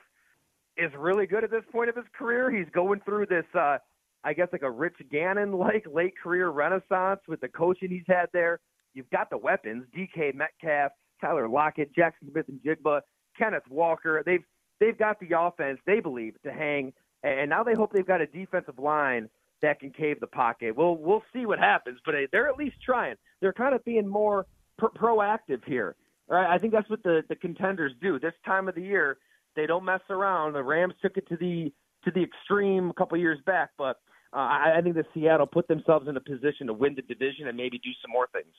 is 0.77 0.91
really 0.97 1.27
good 1.27 1.43
at 1.43 1.51
this 1.51 1.63
point 1.71 1.89
of 1.89 1.95
his 1.95 2.05
career. 2.17 2.49
He's 2.49 2.69
going 2.73 3.01
through 3.05 3.27
this, 3.27 3.45
uh, 3.53 3.77
I 4.23 4.33
guess, 4.33 4.47
like 4.51 4.63
a 4.63 4.71
Rich 4.71 4.95
Gannon 5.11 5.51
like 5.51 5.85
late 5.93 6.13
career 6.21 6.49
renaissance 6.49 7.19
with 7.27 7.41
the 7.41 7.47
coaching 7.47 7.89
he's 7.89 8.03
had 8.07 8.27
there. 8.33 8.59
You've 8.95 9.09
got 9.09 9.29
the 9.29 9.37
weapons: 9.37 9.85
DK 9.95 10.33
Metcalf, 10.33 10.91
Tyler 11.21 11.47
Lockett, 11.47 11.95
Jaxon 11.95 12.31
Smith-Njigba, 12.31 13.01
Kenneth 13.37 13.67
Walker. 13.69 14.23
They've 14.25 14.43
they've 14.79 14.97
got 14.97 15.19
the 15.19 15.37
offense 15.39 15.79
they 15.85 15.99
believe 15.99 16.35
to 16.43 16.51
hang, 16.51 16.93
and 17.23 17.49
now 17.49 17.63
they 17.63 17.73
hope 17.75 17.93
they've 17.93 18.05
got 18.05 18.21
a 18.21 18.27
defensive 18.27 18.79
line 18.79 19.29
that 19.63 19.79
can 19.79 19.89
cave 19.89 20.19
the 20.19 20.27
pocket. 20.27 20.75
We'll 20.75 20.97
we'll 20.97 21.23
see 21.33 21.47
what 21.47 21.57
happens, 21.57 21.99
but 22.05 22.13
they're 22.31 22.47
at 22.47 22.57
least 22.57 22.75
trying. 22.85 23.15
They're 23.41 23.53
kind 23.53 23.73
of 23.73 23.83
being 23.83 24.07
more 24.07 24.45
proactive 24.79 25.63
here. 25.65 25.95
Right? 26.29 26.47
I 26.47 26.59
think 26.59 26.73
that's 26.73 26.89
what 26.89 27.01
the 27.01 27.23
the 27.27 27.35
contenders 27.35 27.93
do 28.01 28.19
this 28.19 28.33
time 28.45 28.67
of 28.67 28.75
the 28.75 28.81
year. 28.81 29.17
They 29.55 29.65
don't 29.65 29.85
mess 29.85 30.01
around. 30.09 30.53
The 30.53 30.63
Rams 30.63 30.93
took 31.01 31.17
it 31.17 31.27
to 31.29 31.37
the 31.37 31.73
to 32.05 32.11
the 32.11 32.23
extreme 32.23 32.89
a 32.89 32.93
couple 32.93 33.17
years 33.17 33.39
back, 33.45 33.71
but 33.77 33.97
uh, 34.33 34.37
I, 34.37 34.75
I 34.77 34.81
think 34.81 34.95
that 34.95 35.05
Seattle 35.13 35.47
put 35.47 35.67
themselves 35.67 36.07
in 36.07 36.17
a 36.17 36.21
position 36.21 36.67
to 36.67 36.73
win 36.73 36.95
the 36.95 37.01
division 37.01 37.47
and 37.47 37.55
maybe 37.55 37.79
do 37.79 37.91
some 38.01 38.11
more 38.11 38.27
things. 38.33 38.53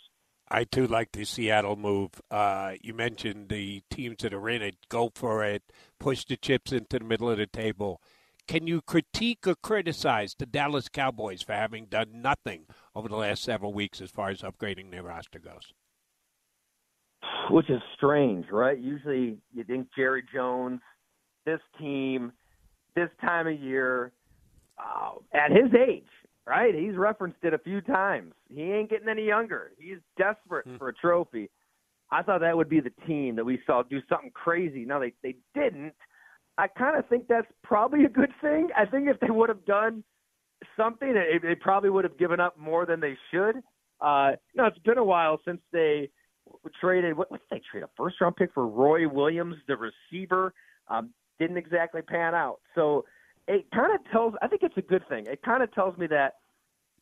I 0.48 0.64
too 0.64 0.86
like 0.86 1.12
the 1.12 1.24
Seattle 1.24 1.76
move. 1.76 2.10
Uh, 2.30 2.74
you 2.82 2.94
mentioned 2.94 3.48
the 3.48 3.82
teams 3.90 4.18
that 4.22 4.32
are 4.34 4.48
in 4.48 4.62
it. 4.62 4.76
Go 4.88 5.10
for 5.14 5.44
it. 5.44 5.62
Push 5.98 6.24
the 6.26 6.36
chips 6.36 6.72
into 6.72 6.98
the 6.98 7.04
middle 7.04 7.30
of 7.30 7.38
the 7.38 7.46
table. 7.46 8.00
Can 8.46 8.66
you 8.66 8.82
critique 8.82 9.46
or 9.46 9.54
criticize 9.54 10.34
the 10.38 10.46
Dallas 10.46 10.88
Cowboys 10.88 11.42
for 11.42 11.54
having 11.54 11.86
done 11.86 12.20
nothing 12.22 12.66
over 12.94 13.08
the 13.08 13.16
last 13.16 13.42
several 13.42 13.72
weeks 13.72 14.00
as 14.00 14.10
far 14.10 14.28
as 14.28 14.42
upgrading 14.42 14.90
their 14.90 15.02
roster 15.02 15.38
goes? 15.38 15.72
Which 17.50 17.70
is 17.70 17.80
strange, 17.96 18.46
right? 18.50 18.78
Usually 18.78 19.38
you 19.52 19.64
think 19.64 19.88
Jerry 19.96 20.22
Jones, 20.32 20.80
this 21.46 21.60
team, 21.78 22.32
this 22.94 23.08
time 23.20 23.46
of 23.46 23.58
year, 23.58 24.12
uh, 24.78 25.12
at 25.32 25.50
his 25.50 25.72
age, 25.74 26.04
right? 26.46 26.74
He's 26.74 26.96
referenced 26.96 27.38
it 27.42 27.54
a 27.54 27.58
few 27.58 27.80
times. 27.80 28.32
He 28.48 28.62
ain't 28.62 28.90
getting 28.90 29.08
any 29.08 29.26
younger. 29.26 29.72
He's 29.78 29.98
desperate 30.18 30.66
hmm. 30.66 30.76
for 30.76 30.88
a 30.88 30.94
trophy. 30.94 31.50
I 32.10 32.22
thought 32.22 32.42
that 32.42 32.56
would 32.56 32.68
be 32.68 32.80
the 32.80 32.92
team 33.06 33.36
that 33.36 33.44
we 33.44 33.60
saw 33.66 33.82
do 33.82 34.00
something 34.08 34.30
crazy. 34.34 34.84
Now 34.84 34.98
they 34.98 35.14
they 35.22 35.36
didn't. 35.54 35.94
I 36.56 36.68
kind 36.68 36.96
of 36.96 37.08
think 37.08 37.26
that's 37.28 37.46
probably 37.62 38.04
a 38.04 38.08
good 38.08 38.30
thing. 38.40 38.68
I 38.76 38.86
think 38.86 39.08
if 39.08 39.18
they 39.20 39.30
would 39.30 39.48
have 39.48 39.64
done 39.64 40.04
something, 40.76 41.14
they, 41.42 41.54
probably 41.54 41.90
would 41.90 42.04
have 42.04 42.18
given 42.18 42.40
up 42.40 42.58
more 42.58 42.86
than 42.86 43.00
they 43.00 43.16
should. 43.30 43.56
Uh, 44.00 44.32
no, 44.54 44.66
it's 44.66 44.78
been 44.78 44.98
a 44.98 45.04
while 45.04 45.40
since 45.44 45.60
they 45.72 46.10
traded. 46.80 47.16
What, 47.16 47.30
what 47.30 47.40
did 47.40 47.58
they 47.58 47.62
trade? 47.70 47.82
A 47.82 47.90
first 47.96 48.20
round 48.20 48.36
pick 48.36 48.52
for 48.54 48.66
Roy 48.66 49.08
Williams, 49.08 49.56
the 49.66 49.76
receiver. 49.76 50.52
Um, 50.88 51.10
didn't 51.38 51.56
exactly 51.56 52.02
pan 52.02 52.34
out. 52.34 52.60
So 52.74 53.04
it 53.48 53.66
kind 53.74 53.94
of 53.94 54.00
tells. 54.12 54.34
I 54.42 54.48
think 54.48 54.62
it's 54.62 54.76
a 54.76 54.82
good 54.82 55.02
thing. 55.08 55.26
It 55.26 55.42
kind 55.42 55.62
of 55.62 55.72
tells 55.74 55.96
me 55.98 56.06
that 56.08 56.34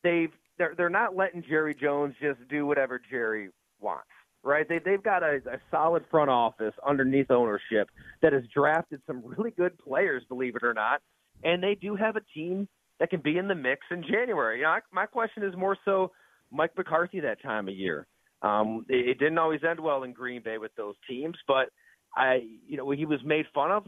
they've 0.03 0.33
they're 0.59 0.75
they're 0.77 0.91
not 0.91 1.17
letting 1.17 1.43
Jerry 1.47 1.75
Jones 1.75 2.15
just 2.21 2.47
do 2.49 2.67
whatever 2.67 3.01
Jerry 3.11 3.51
wants 3.81 4.09
right? 4.43 4.69
They 4.69 4.79
they've 4.79 5.03
got 5.03 5.23
a, 5.23 5.37
a 5.47 5.61
solid 5.71 6.05
front 6.11 6.31
office 6.31 6.75
underneath 6.87 7.31
ownership 7.31 7.91
that 8.23 8.33
has 8.33 8.43
drafted 8.55 9.01
some 9.07 9.23
really 9.25 9.51
good 9.51 9.79
players, 9.79 10.23
believe 10.29 10.57
it 10.57 10.65
or 10.65 10.75
not, 10.75 11.01
and 11.45 11.63
they 11.63 11.75
do 11.75 11.97
have 11.97 12.17
a 12.17 12.23
team 12.35 12.69
that 13.01 13.11
can 13.11 13.21
be 13.21 13.39
in 13.39 13.49
the 13.49 13.55
mix 13.55 13.81
in 13.91 14.03
January. 14.03 14.59
You 14.59 14.65
know, 14.65 14.71
I, 14.71 14.81
my 14.93 15.07
question 15.07 15.43
is 15.43 15.55
more 15.57 15.77
so 15.85 16.13
Mike 16.51 16.77
McCarthy 16.77 17.21
that 17.21 17.43
time 17.43 17.69
of 17.69 17.75
year. 17.75 18.07
Um, 18.43 18.85
it, 18.89 19.09
it 19.09 19.19
didn't 19.19 19.39
always 19.39 19.61
end 19.69 19.81
well 19.81 20.03
in 20.03 20.13
Green 20.13 20.43
Bay 20.43 20.59
with 20.59 20.75
those 20.77 20.95
teams, 21.09 21.37
but 21.47 21.71
I, 22.17 22.41
you 22.67 22.77
know, 22.77 22.91
he 22.91 23.07
was 23.07 23.21
made 23.25 23.47
fun 23.55 23.71
of, 23.71 23.85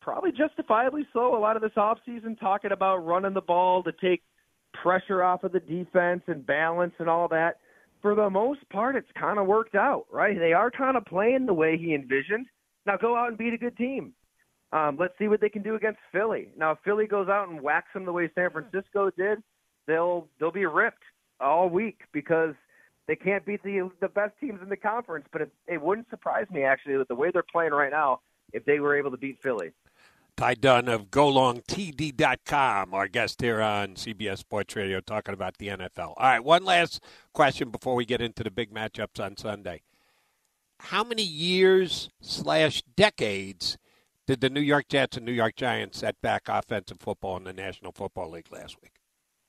probably 0.00 0.32
justifiably 0.32 1.06
so. 1.12 1.36
A 1.36 1.38
lot 1.38 1.56
of 1.56 1.62
this 1.62 1.72
offseason 1.76 2.38
talking 2.38 2.72
about 2.72 3.06
running 3.06 3.34
the 3.34 3.40
ball 3.40 3.82
to 3.84 3.92
take 3.92 4.22
pressure 4.82 5.22
off 5.22 5.44
of 5.44 5.52
the 5.52 5.60
defense 5.60 6.22
and 6.26 6.44
balance 6.44 6.94
and 6.98 7.08
all 7.08 7.28
that 7.28 7.58
for 8.02 8.14
the 8.14 8.28
most 8.28 8.68
part, 8.68 8.96
it's 8.96 9.10
kind 9.18 9.38
of 9.38 9.46
worked 9.46 9.76
out, 9.76 10.06
right? 10.10 10.38
They 10.38 10.52
are 10.52 10.70
kind 10.70 10.96
of 10.96 11.04
playing 11.04 11.46
the 11.46 11.54
way 11.54 11.78
he 11.78 11.94
envisioned. 11.94 12.46
Now 12.84 12.96
go 12.96 13.16
out 13.16 13.28
and 13.28 13.38
beat 13.38 13.54
a 13.54 13.58
good 13.58 13.76
team. 13.76 14.12
Um, 14.72 14.96
let's 14.98 15.14
see 15.18 15.28
what 15.28 15.40
they 15.40 15.48
can 15.48 15.62
do 15.62 15.76
against 15.76 16.00
Philly. 16.10 16.48
Now, 16.56 16.72
if 16.72 16.78
Philly 16.84 17.06
goes 17.06 17.28
out 17.28 17.48
and 17.48 17.60
whacks 17.60 17.92
them 17.94 18.04
the 18.04 18.12
way 18.12 18.30
San 18.34 18.50
Francisco 18.50 19.10
did, 19.16 19.42
they'll 19.86 20.28
they'll 20.40 20.50
be 20.50 20.66
ripped 20.66 21.02
all 21.40 21.68
week 21.68 22.00
because 22.12 22.54
they 23.06 23.14
can't 23.16 23.44
beat 23.44 23.62
the 23.62 23.90
the 24.00 24.08
best 24.08 24.32
teams 24.40 24.60
in 24.62 24.68
the 24.68 24.76
conference. 24.76 25.26
But 25.30 25.42
it, 25.42 25.52
it 25.66 25.82
wouldn't 25.82 26.08
surprise 26.10 26.46
me 26.50 26.64
actually 26.64 26.96
with 26.96 27.08
the 27.08 27.14
way 27.14 27.30
they're 27.30 27.44
playing 27.44 27.72
right 27.72 27.92
now 27.92 28.20
if 28.52 28.64
they 28.64 28.80
were 28.80 28.96
able 28.96 29.10
to 29.10 29.16
beat 29.16 29.42
Philly. 29.42 29.72
Ty 30.36 30.54
Dunne 30.54 30.88
of 30.88 31.10
GoLongTD.com, 31.10 32.94
our 32.94 33.06
guest 33.06 33.40
here 33.40 33.60
on 33.60 33.94
CBS 33.94 34.38
Sports 34.38 34.74
Radio, 34.74 35.00
talking 35.00 35.34
about 35.34 35.58
the 35.58 35.68
NFL. 35.68 36.14
All 36.16 36.16
right, 36.18 36.42
one 36.42 36.64
last 36.64 37.02
question 37.32 37.70
before 37.70 37.94
we 37.94 38.04
get 38.04 38.20
into 38.20 38.42
the 38.42 38.50
big 38.50 38.72
matchups 38.72 39.24
on 39.24 39.36
Sunday. 39.36 39.82
How 40.80 41.04
many 41.04 41.22
years 41.22 42.08
slash 42.20 42.82
decades 42.96 43.78
did 44.26 44.40
the 44.40 44.50
New 44.50 44.60
York 44.60 44.88
Jets 44.88 45.16
and 45.16 45.26
New 45.26 45.32
York 45.32 45.54
Giants 45.54 45.98
set 45.98 46.20
back 46.20 46.48
offensive 46.48 46.98
football 47.00 47.36
in 47.36 47.44
the 47.44 47.52
National 47.52 47.92
Football 47.92 48.30
League 48.30 48.50
last 48.50 48.76
week? 48.82 48.92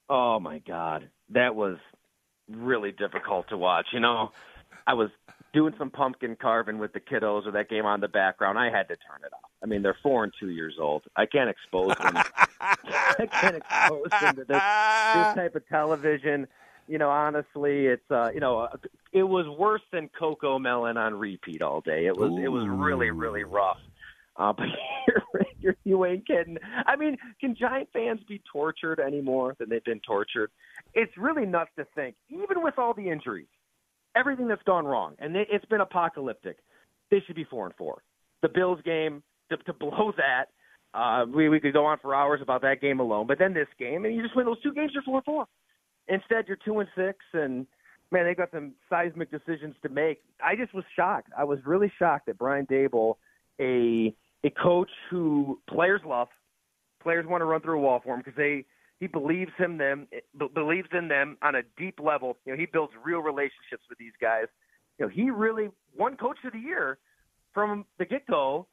Oh 0.10 0.40
my 0.40 0.60
God, 0.60 1.10
that 1.30 1.56
was 1.56 1.78
really 2.50 2.92
difficult 2.92 3.48
to 3.50 3.58
watch. 3.58 3.88
You 3.94 4.00
know, 4.00 4.32
I 4.88 4.94
was 4.94 5.10
doing 5.54 5.74
some 5.78 5.90
pumpkin 5.90 6.36
carving 6.40 6.80
with 6.80 6.94
the 6.94 7.00
kiddos 7.00 7.46
or 7.46 7.52
that 7.52 7.70
game 7.70 7.86
on 7.86 8.02
the 8.02 8.08
background. 8.08 8.58
I 8.58 8.66
had 8.66 8.88
to 8.90 8.96
turn 8.96 9.20
it 9.25 9.34
off. 9.34 9.52
I 9.62 9.66
mean, 9.66 9.82
they're 9.82 9.98
four 10.04 10.24
and 10.24 10.34
two 10.40 10.50
years 10.50 10.75
old. 10.80 11.04
I 11.16 11.25
can't 11.25 11.50
expose 11.50 11.96
them. 11.96 12.18
I 12.60 13.28
can't 13.32 13.56
expose 13.56 14.08
them 14.20 14.36
to 14.36 14.46
this, 14.46 14.58
this 14.58 15.36
type 15.36 15.56
of 15.56 15.68
television. 15.70 16.48
You 16.88 16.98
know, 16.98 17.10
honestly, 17.10 17.86
it's 17.86 18.12
uh, 18.12 18.32
you 18.34 18.42
know, 18.42 18.68
it 19.13 19.24
was 19.24 19.48
worse 19.48 19.82
than 19.92 20.10
Cocomelon 20.20 20.98
on 20.98 21.16
repeat 21.16 21.62
all 21.62 21.80
day. 21.80 22.08
It 22.08 22.18
was 22.18 22.32
Ooh. 22.32 22.38
it 22.40 22.52
was 22.52 22.68
really 22.68 23.12
really 23.12 23.44
rough. 23.44 23.78
Uh, 24.36 24.52
but 24.52 24.66
you're, 25.62 25.75
you 25.84 26.04
ain't 26.06 26.28
kidding. 26.28 26.58
I 26.86 26.96
mean, 26.96 27.18
can 27.40 27.56
Giant 27.56 27.90
fans 27.94 28.22
be 28.28 28.42
tortured 28.52 29.00
any 29.00 29.22
more 29.22 29.56
than 29.60 29.70
they've 29.70 29.84
been 29.84 30.02
tortured? 30.02 30.52
It's 30.94 31.16
really 31.18 31.46
nuts 31.46 31.72
to 31.78 31.86
think, 31.96 32.16
even 32.30 32.62
with 32.63 32.78
all 32.78 32.94
the 32.94 33.10
injuries, 33.10 33.48
everything 34.15 34.48
that's 34.48 34.63
gone 34.63 34.86
wrong, 34.86 35.15
and 35.20 35.36
it's 35.36 35.65
been 35.65 35.82
apocalyptic. 35.82 36.58
They 37.12 37.22
should 37.25 37.36
be 37.36 37.46
four 37.46 37.65
and 37.65 37.75
four. 37.75 38.03
The 38.41 38.50
Bills 38.50 38.79
game 38.84 39.24
to, 39.50 39.58
to 39.58 39.74
blow 39.74 40.12
that. 40.17 40.46
Uh, 40.93 41.25
we 41.25 41.50
we 41.50 41.60
could 41.60 41.74
go 41.74 41.86
on 41.86 41.98
for 42.00 42.13
hours 42.13 42.39
about 42.41 42.62
that 42.62 42.79
game 42.79 43.00
alone, 43.00 43.25
but 43.25 43.39
then 43.39 43.53
this 43.53 43.67
game, 43.79 44.05
and 44.05 44.15
you 44.15 44.22
just 44.22 44.36
win 44.36 44.46
those 44.46 44.62
two 44.62 44.74
games, 44.74 44.91
you're 44.93 45.03
four 45.03 45.17
and 45.17 45.25
four. 45.25 45.46
Instead, 46.08 46.46
you're 46.48 46.58
two 46.63 46.79
and 46.79 46.89
six, 46.96 47.17
and 47.34 47.65
man, 48.12 48.25
they 48.25 48.36
got 48.36 48.51
some 48.51 48.74
seismic 48.89 49.32
decisions 49.32 49.75
to 49.82 49.89
make. 49.89 50.22
I 50.43 50.55
just 50.55 50.74
was 50.74 50.84
shocked. 50.96 51.29
I 51.38 51.46
was 51.46 51.60
really 51.65 51.91
shocked 51.98 52.27
that 52.27 52.38
Brian 52.38 52.67
Daboll, 52.67 53.15
a 53.60 54.13
a 54.43 54.50
coach 54.51 54.89
who 55.10 55.60
players 55.67 56.01
love, 56.05 56.27
players 57.01 57.25
want 57.25 57.41
to 57.41 57.46
run 57.46 57.62
through 57.62 57.79
a 57.79 57.82
wall 57.82 58.01
for 58.03 58.13
him 58.13 58.20
because 58.20 58.38
they 58.38 58.65
he 59.04 59.08
believes 59.08 59.52
in 59.60 59.78
them, 59.78 60.08
believes 60.56 60.88
in 60.94 61.10
them 61.10 61.38
on 61.42 61.56
a 61.56 61.62
deep 61.78 62.00
level. 62.02 62.38
You 62.46 62.54
know, 62.54 62.58
he 62.58 62.66
builds 62.66 62.94
real 63.04 63.20
relationships 63.20 63.84
with 63.90 63.98
these 63.98 64.14
guys. 64.22 64.46
You 64.98 65.06
know, 65.06 65.12
he 65.14 65.30
really 65.30 65.72
won 65.98 66.16
Coach 66.16 66.38
of 66.46 66.54
the 66.54 66.60
Year 66.60 67.00
from 67.54 67.84
the 68.00 68.06
get 68.06 68.26
go 68.28 68.66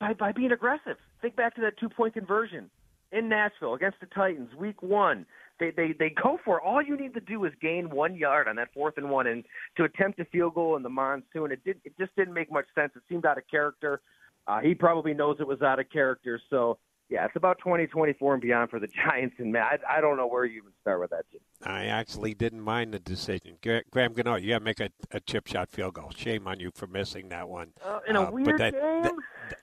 by 0.00 0.12
by 0.12 0.32
being 0.32 0.50
aggressive. 0.50 0.96
Think 1.22 1.36
back 1.36 1.54
to 1.54 1.60
that 1.60 1.78
two 1.78 1.88
point 1.88 2.14
conversion 2.14 2.68
in 3.12 3.28
Nashville 3.28 3.74
against 3.74 4.00
the 4.00 4.06
Titans, 4.06 4.52
Week 4.58 4.82
One. 4.82 5.24
They 5.60 5.70
they 5.70 5.94
they 5.96 6.10
go 6.20 6.36
for 6.44 6.58
it. 6.58 6.62
All 6.66 6.82
you 6.82 6.96
need 6.96 7.14
to 7.14 7.20
do 7.20 7.44
is 7.44 7.52
gain 7.62 7.90
one 7.90 8.16
yard 8.16 8.48
on 8.48 8.56
that 8.56 8.74
fourth 8.74 8.94
and 8.96 9.08
one, 9.08 9.28
and 9.28 9.44
to 9.76 9.84
attempt 9.84 10.18
a 10.18 10.24
field 10.24 10.54
goal 10.54 10.74
in 10.74 10.82
the 10.82 10.90
monsoon. 10.90 11.52
It 11.52 11.62
did. 11.64 11.76
It 11.84 11.96
just 11.96 12.10
didn't 12.16 12.34
make 12.34 12.50
much 12.50 12.66
sense. 12.74 12.90
It 12.96 13.02
seemed 13.08 13.24
out 13.24 13.38
of 13.38 13.44
character. 13.48 14.00
Uh, 14.48 14.58
he 14.58 14.74
probably 14.74 15.14
knows 15.14 15.36
it 15.38 15.46
was 15.46 15.62
out 15.62 15.78
of 15.78 15.88
character. 15.90 16.40
So 16.50 16.78
yeah, 17.10 17.24
it's 17.26 17.36
about 17.36 17.58
2024 17.58 18.34
and 18.34 18.42
beyond 18.42 18.70
for 18.70 18.80
the 18.80 18.86
Giants. 19.06 19.36
And 19.38 19.52
man, 19.52 19.62
I, 19.62 19.98
I 19.98 20.00
don't 20.00 20.16
know 20.16 20.26
where 20.26 20.44
you 20.44 20.58
even 20.58 20.72
start 20.80 21.00
with 21.00 21.10
that. 21.10 21.24
Jim. 21.30 21.40
I 21.62 21.86
actually 21.86 22.34
didn't 22.34 22.60
mind 22.60 22.94
the 22.94 22.98
decision. 22.98 23.56
Graham 23.90 24.12
Gano, 24.14 24.36
you 24.36 24.50
got 24.50 24.58
to 24.58 24.64
make 24.64 24.80
a, 24.80 24.90
a, 25.10 25.20
chip 25.20 25.46
shot 25.46 25.70
field 25.70 25.94
goal. 25.94 26.10
Shame 26.16 26.46
on 26.46 26.60
you 26.60 26.70
for 26.74 26.86
missing 26.86 27.28
that 27.28 27.48
one. 27.48 27.72
Uh, 27.84 28.00
in 28.08 28.16
a 28.16 28.22
uh, 28.22 28.30
weird 28.30 28.58
that, 28.58 28.72
game. 28.72 29.02
That, 29.02 29.12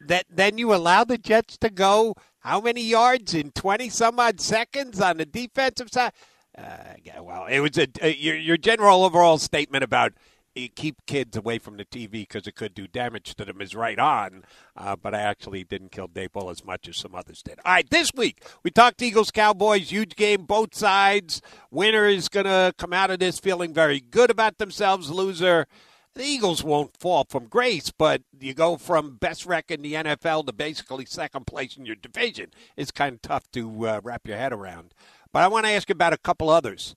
that, 0.07 0.25
then 0.29 0.57
you 0.57 0.73
allow 0.73 1.03
the 1.03 1.17
Jets 1.17 1.57
to 1.59 1.69
go 1.69 2.15
how 2.39 2.61
many 2.61 2.81
yards 2.81 3.33
in 3.33 3.51
20 3.51 3.89
some 3.89 4.19
odd 4.19 4.39
seconds 4.39 4.99
on 4.99 5.17
the 5.17 5.25
defensive 5.25 5.89
side? 5.91 6.13
Uh, 6.57 6.95
yeah, 7.03 7.19
well, 7.21 7.45
it 7.45 7.59
was 7.59 7.77
a, 7.77 7.87
a 8.01 8.13
your, 8.13 8.35
your 8.35 8.57
general 8.57 9.03
overall 9.03 9.37
statement 9.37 9.83
about 9.83 10.13
you 10.55 10.69
keep 10.69 11.05
kids 11.05 11.37
away 11.37 11.59
from 11.59 11.77
the 11.77 11.85
TV 11.85 12.11
because 12.11 12.47
it 12.47 12.55
could 12.55 12.73
do 12.73 12.87
damage 12.87 13.35
to 13.35 13.45
them 13.45 13.61
is 13.61 13.75
right 13.75 13.99
on. 13.99 14.43
Uh, 14.75 14.95
but 14.95 15.15
I 15.15 15.21
actually 15.21 15.63
didn't 15.63 15.91
kill 15.91 16.07
Daboll 16.07 16.51
as 16.51 16.65
much 16.65 16.87
as 16.87 16.97
some 16.97 17.15
others 17.15 17.41
did. 17.41 17.59
All 17.65 17.73
right, 17.73 17.89
this 17.89 18.11
week 18.15 18.43
we 18.63 18.71
talked 18.71 19.01
Eagles 19.01 19.31
Cowboys, 19.31 19.91
huge 19.91 20.15
game, 20.15 20.45
both 20.45 20.75
sides. 20.75 21.41
Winner 21.69 22.05
is 22.05 22.29
going 22.29 22.45
to 22.45 22.73
come 22.77 22.93
out 22.93 23.11
of 23.11 23.19
this 23.19 23.39
feeling 23.39 23.73
very 23.73 23.99
good 23.99 24.29
about 24.29 24.57
themselves. 24.57 25.09
Loser. 25.09 25.67
The 26.13 26.25
Eagles 26.25 26.61
won't 26.61 26.97
fall 26.97 27.25
from 27.29 27.45
grace, 27.45 27.89
but 27.89 28.23
you 28.37 28.53
go 28.53 28.75
from 28.75 29.15
best 29.15 29.45
record 29.45 29.75
in 29.75 29.81
the 29.81 29.93
NFL 29.93 30.45
to 30.45 30.51
basically 30.51 31.05
second 31.05 31.47
place 31.47 31.77
in 31.77 31.85
your 31.85 31.95
division. 31.95 32.47
It's 32.75 32.91
kind 32.91 33.15
of 33.15 33.21
tough 33.21 33.49
to 33.53 33.87
uh, 33.87 34.01
wrap 34.03 34.27
your 34.27 34.35
head 34.35 34.51
around. 34.51 34.93
But 35.31 35.43
I 35.43 35.47
want 35.47 35.65
to 35.67 35.71
ask 35.71 35.87
you 35.87 35.93
about 35.93 36.11
a 36.11 36.17
couple 36.17 36.49
others. 36.49 36.95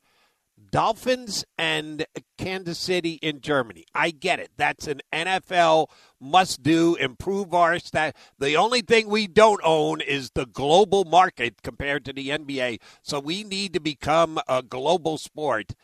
Dolphins 0.75 1.45
and 1.57 2.05
Kansas 2.37 2.81
City 2.81 3.21
in 3.23 3.41
Germany. 3.41 3.85
I 3.95 4.11
get 4.11 4.41
it. 4.41 4.51
That's 4.57 4.89
an 4.89 5.03
NFL 5.13 5.87
must 6.21 6.65
do, 6.65 6.97
improve 6.97 7.55
our 7.55 7.79
stat. 7.79 8.17
The 8.41 8.57
only 8.57 8.81
thing 8.81 9.09
we 9.09 9.29
don't 9.29 9.61
own 9.63 10.01
is 10.01 10.33
the 10.35 10.47
global 10.47 11.05
market 11.05 11.63
compared 11.63 12.05
to 12.07 12.13
the 12.13 12.31
NBA. 12.31 12.81
So 13.03 13.21
we 13.21 13.45
need 13.45 13.73
to 13.75 13.79
become 13.79 14.41
a 14.49 14.65
global 14.65 15.17
sport. 15.17 15.77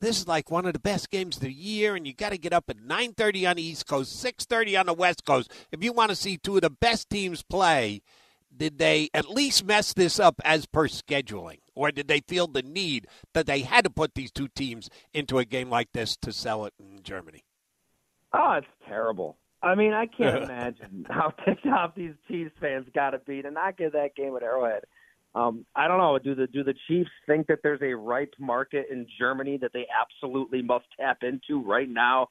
This 0.00 0.20
is 0.20 0.28
like 0.28 0.48
one 0.48 0.64
of 0.64 0.74
the 0.74 0.78
best 0.78 1.10
games 1.10 1.38
of 1.38 1.42
the 1.42 1.52
year, 1.52 1.96
and 1.96 2.06
you 2.06 2.14
got 2.14 2.30
to 2.30 2.38
get 2.38 2.52
up 2.52 2.70
at 2.70 2.78
9:30 2.78 3.50
on 3.50 3.56
the 3.56 3.64
East 3.64 3.88
Coast, 3.88 4.12
6:30 4.22 4.78
on 4.78 4.86
the 4.86 4.94
West 4.94 5.24
Coast. 5.24 5.50
If 5.72 5.82
you 5.82 5.92
want 5.92 6.10
to 6.10 6.16
see 6.16 6.36
two 6.36 6.54
of 6.54 6.62
the 6.62 6.70
best 6.70 7.10
teams 7.10 7.42
play, 7.42 8.00
did 8.60 8.76
they 8.76 9.08
at 9.14 9.30
least 9.30 9.64
mess 9.64 9.94
this 9.94 10.20
up 10.20 10.38
as 10.44 10.66
per 10.66 10.86
scheduling? 10.86 11.60
Or 11.74 11.90
did 11.90 12.08
they 12.08 12.20
feel 12.20 12.46
the 12.46 12.60
need 12.60 13.06
that 13.32 13.46
they 13.46 13.60
had 13.60 13.84
to 13.84 13.90
put 13.90 14.14
these 14.14 14.30
two 14.30 14.48
teams 14.48 14.90
into 15.14 15.38
a 15.38 15.46
game 15.46 15.70
like 15.70 15.92
this 15.92 16.14
to 16.18 16.30
sell 16.30 16.66
it 16.66 16.74
in 16.78 17.02
Germany? 17.02 17.42
Oh, 18.34 18.52
it's 18.58 18.66
terrible. 18.86 19.38
I 19.62 19.74
mean, 19.74 19.94
I 19.94 20.04
can't 20.04 20.44
imagine 20.44 21.06
how 21.08 21.30
ticked 21.44 21.66
off 21.66 21.94
these 21.94 22.12
Chiefs 22.28 22.52
fans 22.60 22.86
got 22.94 23.10
to 23.10 23.18
be 23.20 23.40
to 23.40 23.50
not 23.50 23.78
get 23.78 23.94
that 23.94 24.14
game 24.14 24.36
at 24.36 24.42
Arrowhead. 24.42 24.84
Um, 25.34 25.64
I 25.74 25.88
don't 25.88 25.98
know. 25.98 26.18
Do 26.18 26.34
the 26.34 26.46
do 26.46 26.62
the 26.62 26.74
Chiefs 26.86 27.10
think 27.26 27.46
that 27.46 27.60
there's 27.62 27.80
a 27.80 27.94
ripe 27.94 28.34
market 28.38 28.88
in 28.90 29.06
Germany 29.18 29.56
that 29.62 29.72
they 29.72 29.86
absolutely 29.98 30.60
must 30.60 30.84
tap 30.98 31.22
into 31.22 31.62
right 31.62 31.88
now? 31.88 32.28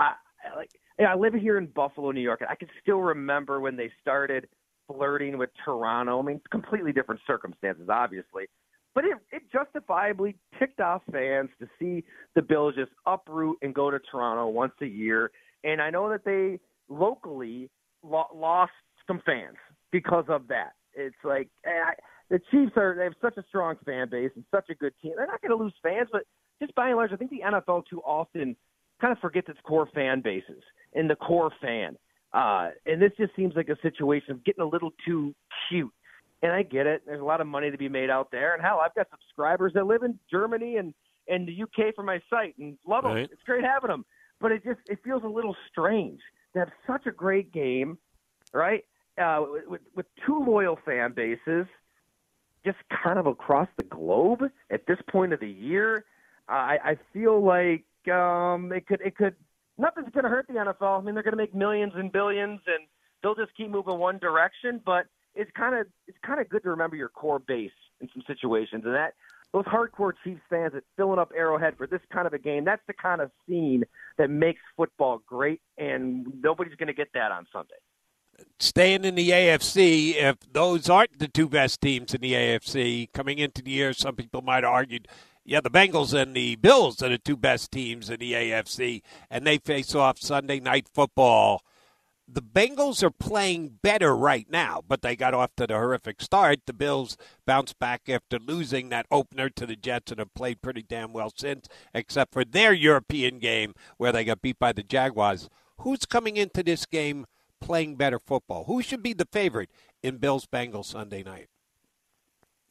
I 0.00 0.14
like. 0.56 0.70
I 0.98 1.14
live 1.14 1.34
here 1.34 1.56
in 1.58 1.66
Buffalo, 1.66 2.10
New 2.10 2.20
York, 2.20 2.40
and 2.40 2.50
I 2.50 2.56
can 2.56 2.68
still 2.82 2.98
remember 2.98 3.60
when 3.60 3.76
they 3.76 3.92
started 4.00 4.48
flirting 4.88 5.38
with 5.38 5.50
Toronto. 5.64 6.18
I 6.18 6.22
mean, 6.22 6.40
completely 6.50 6.92
different 6.92 7.20
circumstances, 7.26 7.88
obviously. 7.88 8.46
But 8.94 9.04
it, 9.04 9.18
it 9.30 9.42
justifiably 9.52 10.36
ticked 10.58 10.80
off 10.80 11.02
fans 11.12 11.50
to 11.60 11.68
see 11.78 12.02
the 12.34 12.42
Bills 12.42 12.74
just 12.74 12.90
uproot 13.06 13.58
and 13.62 13.72
go 13.72 13.90
to 13.90 14.00
Toronto 14.10 14.48
once 14.48 14.72
a 14.82 14.86
year. 14.86 15.30
And 15.62 15.80
I 15.80 15.90
know 15.90 16.08
that 16.08 16.24
they 16.24 16.58
locally 16.88 17.70
lo- 18.02 18.26
lost 18.34 18.72
some 19.06 19.22
fans 19.24 19.56
because 19.92 20.24
of 20.28 20.48
that. 20.48 20.72
It's 20.94 21.16
like 21.22 21.48
eh, 21.64 21.70
I, 21.70 21.92
the 22.30 22.40
Chiefs 22.50 22.72
are 22.76 22.94
they 22.96 23.04
have 23.04 23.14
such 23.22 23.36
a 23.36 23.44
strong 23.48 23.76
fan 23.84 24.08
base 24.10 24.30
and 24.34 24.44
such 24.50 24.68
a 24.70 24.74
good 24.74 24.94
team. 25.00 25.12
They're 25.16 25.26
not 25.26 25.40
going 25.42 25.56
to 25.56 25.62
lose 25.62 25.74
fans, 25.82 26.08
but 26.10 26.22
just 26.60 26.74
by 26.74 26.88
and 26.88 26.96
large, 26.96 27.12
I 27.12 27.16
think 27.16 27.30
the 27.30 27.42
NFL 27.44 27.84
too 27.88 28.00
often 28.00 28.56
kind 29.00 29.12
of 29.12 29.18
forgets 29.18 29.48
its 29.48 29.60
core 29.62 29.88
fan 29.94 30.22
bases 30.22 30.62
and 30.94 31.08
the 31.08 31.16
core 31.16 31.52
fan. 31.60 31.96
Uh, 32.32 32.70
and 32.86 33.00
this 33.00 33.12
just 33.18 33.34
seems 33.34 33.54
like 33.56 33.68
a 33.68 33.76
situation 33.80 34.32
of 34.32 34.44
getting 34.44 34.62
a 34.62 34.68
little 34.68 34.90
too 35.06 35.34
cute. 35.68 35.92
And 36.42 36.52
I 36.52 36.62
get 36.62 36.86
it. 36.86 37.02
There's 37.06 37.20
a 37.20 37.24
lot 37.24 37.40
of 37.40 37.46
money 37.46 37.70
to 37.70 37.78
be 37.78 37.88
made 37.88 38.10
out 38.10 38.30
there. 38.30 38.54
And 38.54 38.62
hell, 38.62 38.80
I've 38.84 38.94
got 38.94 39.08
subscribers 39.10 39.72
that 39.74 39.86
live 39.86 40.02
in 40.02 40.18
Germany 40.30 40.76
and, 40.76 40.94
and 41.26 41.48
the 41.48 41.62
UK 41.62 41.94
for 41.94 42.04
my 42.04 42.20
site 42.30 42.56
and 42.58 42.78
love 42.86 43.04
them. 43.04 43.14
Right. 43.14 43.28
It's 43.30 43.42
great 43.44 43.64
having 43.64 43.88
them. 43.88 44.04
But 44.40 44.52
it 44.52 44.62
just 44.64 44.78
it 44.88 45.00
feels 45.02 45.24
a 45.24 45.28
little 45.28 45.56
strange 45.68 46.20
to 46.52 46.60
have 46.60 46.68
such 46.86 47.06
a 47.06 47.10
great 47.10 47.52
game, 47.52 47.98
right? 48.52 48.84
Uh, 49.20 49.44
with, 49.66 49.80
with 49.96 50.06
two 50.24 50.44
loyal 50.46 50.78
fan 50.84 51.12
bases, 51.12 51.66
just 52.64 52.78
kind 53.02 53.18
of 53.18 53.26
across 53.26 53.68
the 53.76 53.84
globe 53.84 54.42
at 54.70 54.86
this 54.86 54.98
point 55.10 55.32
of 55.32 55.40
the 55.40 55.48
year. 55.48 56.04
Uh, 56.48 56.52
I, 56.52 56.78
I 56.84 56.98
feel 57.12 57.44
like 57.44 57.84
um, 58.12 58.72
it 58.72 58.86
could 58.86 59.00
it 59.00 59.16
could 59.16 59.34
nothing's 59.78 60.10
going 60.10 60.24
to 60.24 60.30
hurt 60.30 60.46
the 60.48 60.54
NFL. 60.54 61.00
I 61.00 61.04
mean, 61.04 61.14
they're 61.14 61.22
going 61.22 61.32
to 61.32 61.38
make 61.38 61.54
millions 61.54 61.92
and 61.96 62.12
billions, 62.12 62.60
and 62.66 62.86
they'll 63.22 63.34
just 63.34 63.56
keep 63.56 63.70
moving 63.70 63.98
one 63.98 64.18
direction. 64.18 64.80
But 64.84 65.06
it's 65.34 65.50
kind 65.56 65.74
of 65.74 65.86
it's 66.06 66.18
kind 66.24 66.40
of 66.40 66.48
good 66.48 66.62
to 66.64 66.70
remember 66.70 66.96
your 66.96 67.08
core 67.08 67.38
base 67.38 67.70
in 68.00 68.08
some 68.12 68.22
situations, 68.26 68.84
and 68.84 68.94
that 68.94 69.14
those 69.52 69.64
hardcore 69.64 70.12
Chiefs 70.24 70.42
fans 70.50 70.72
that 70.74 70.84
filling 70.96 71.18
up 71.18 71.32
Arrowhead 71.34 71.76
for 71.76 71.86
this 71.86 72.00
kind 72.12 72.26
of 72.26 72.34
a 72.34 72.38
game, 72.38 72.64
that's 72.64 72.82
the 72.86 72.92
kind 72.92 73.20
of 73.20 73.30
scene 73.48 73.84
that 74.18 74.28
makes 74.28 74.60
football 74.76 75.22
great, 75.26 75.60
and 75.78 76.26
nobody's 76.42 76.74
going 76.74 76.88
to 76.88 76.94
get 76.94 77.08
that 77.14 77.32
on 77.32 77.46
Sunday. 77.52 77.74
Staying 78.60 79.04
in 79.04 79.14
the 79.16 79.30
AFC, 79.30 80.14
if 80.14 80.36
those 80.52 80.88
aren't 80.88 81.18
the 81.18 81.26
two 81.26 81.48
best 81.48 81.80
teams 81.80 82.14
in 82.14 82.20
the 82.20 82.34
AFC 82.34 83.12
coming 83.12 83.38
into 83.38 83.62
the 83.62 83.70
year, 83.70 83.92
some 83.92 84.14
people 84.14 84.42
might 84.42 84.62
have 84.62 84.72
argued 84.72 85.08
yeah, 85.48 85.62
the 85.62 85.70
Bengals 85.70 86.12
and 86.12 86.36
the 86.36 86.56
Bills 86.56 87.02
are 87.02 87.08
the 87.08 87.16
two 87.16 87.36
best 87.36 87.72
teams 87.72 88.10
in 88.10 88.20
the 88.20 88.34
AFC, 88.34 89.00
and 89.30 89.46
they 89.46 89.56
face 89.56 89.94
off 89.94 90.18
Sunday 90.18 90.60
night 90.60 90.86
football. 90.92 91.62
The 92.28 92.42
Bengals 92.42 93.02
are 93.02 93.10
playing 93.10 93.78
better 93.82 94.14
right 94.14 94.46
now, 94.50 94.82
but 94.86 95.00
they 95.00 95.16
got 95.16 95.32
off 95.32 95.56
to 95.56 95.66
the 95.66 95.72
horrific 95.72 96.20
start. 96.20 96.66
The 96.66 96.74
Bills 96.74 97.16
bounced 97.46 97.78
back 97.78 98.10
after 98.10 98.38
losing 98.38 98.90
that 98.90 99.06
opener 99.10 99.48
to 99.48 99.64
the 99.64 99.74
Jets 99.74 100.12
and 100.12 100.18
have 100.18 100.34
played 100.34 100.60
pretty 100.60 100.82
damn 100.82 101.14
well 101.14 101.32
since, 101.34 101.66
except 101.94 102.34
for 102.34 102.44
their 102.44 102.74
European 102.74 103.38
game 103.38 103.72
where 103.96 104.12
they 104.12 104.24
got 104.24 104.42
beat 104.42 104.58
by 104.58 104.74
the 104.74 104.82
Jaguars. 104.82 105.48
Who's 105.78 106.04
coming 106.04 106.36
into 106.36 106.62
this 106.62 106.84
game 106.84 107.24
playing 107.58 107.96
better 107.96 108.18
football? 108.18 108.64
Who 108.64 108.82
should 108.82 109.02
be 109.02 109.14
the 109.14 109.28
favorite 109.32 109.70
in 110.02 110.18
Bills 110.18 110.44
Bengals 110.44 110.84
Sunday 110.84 111.22
night? 111.22 111.48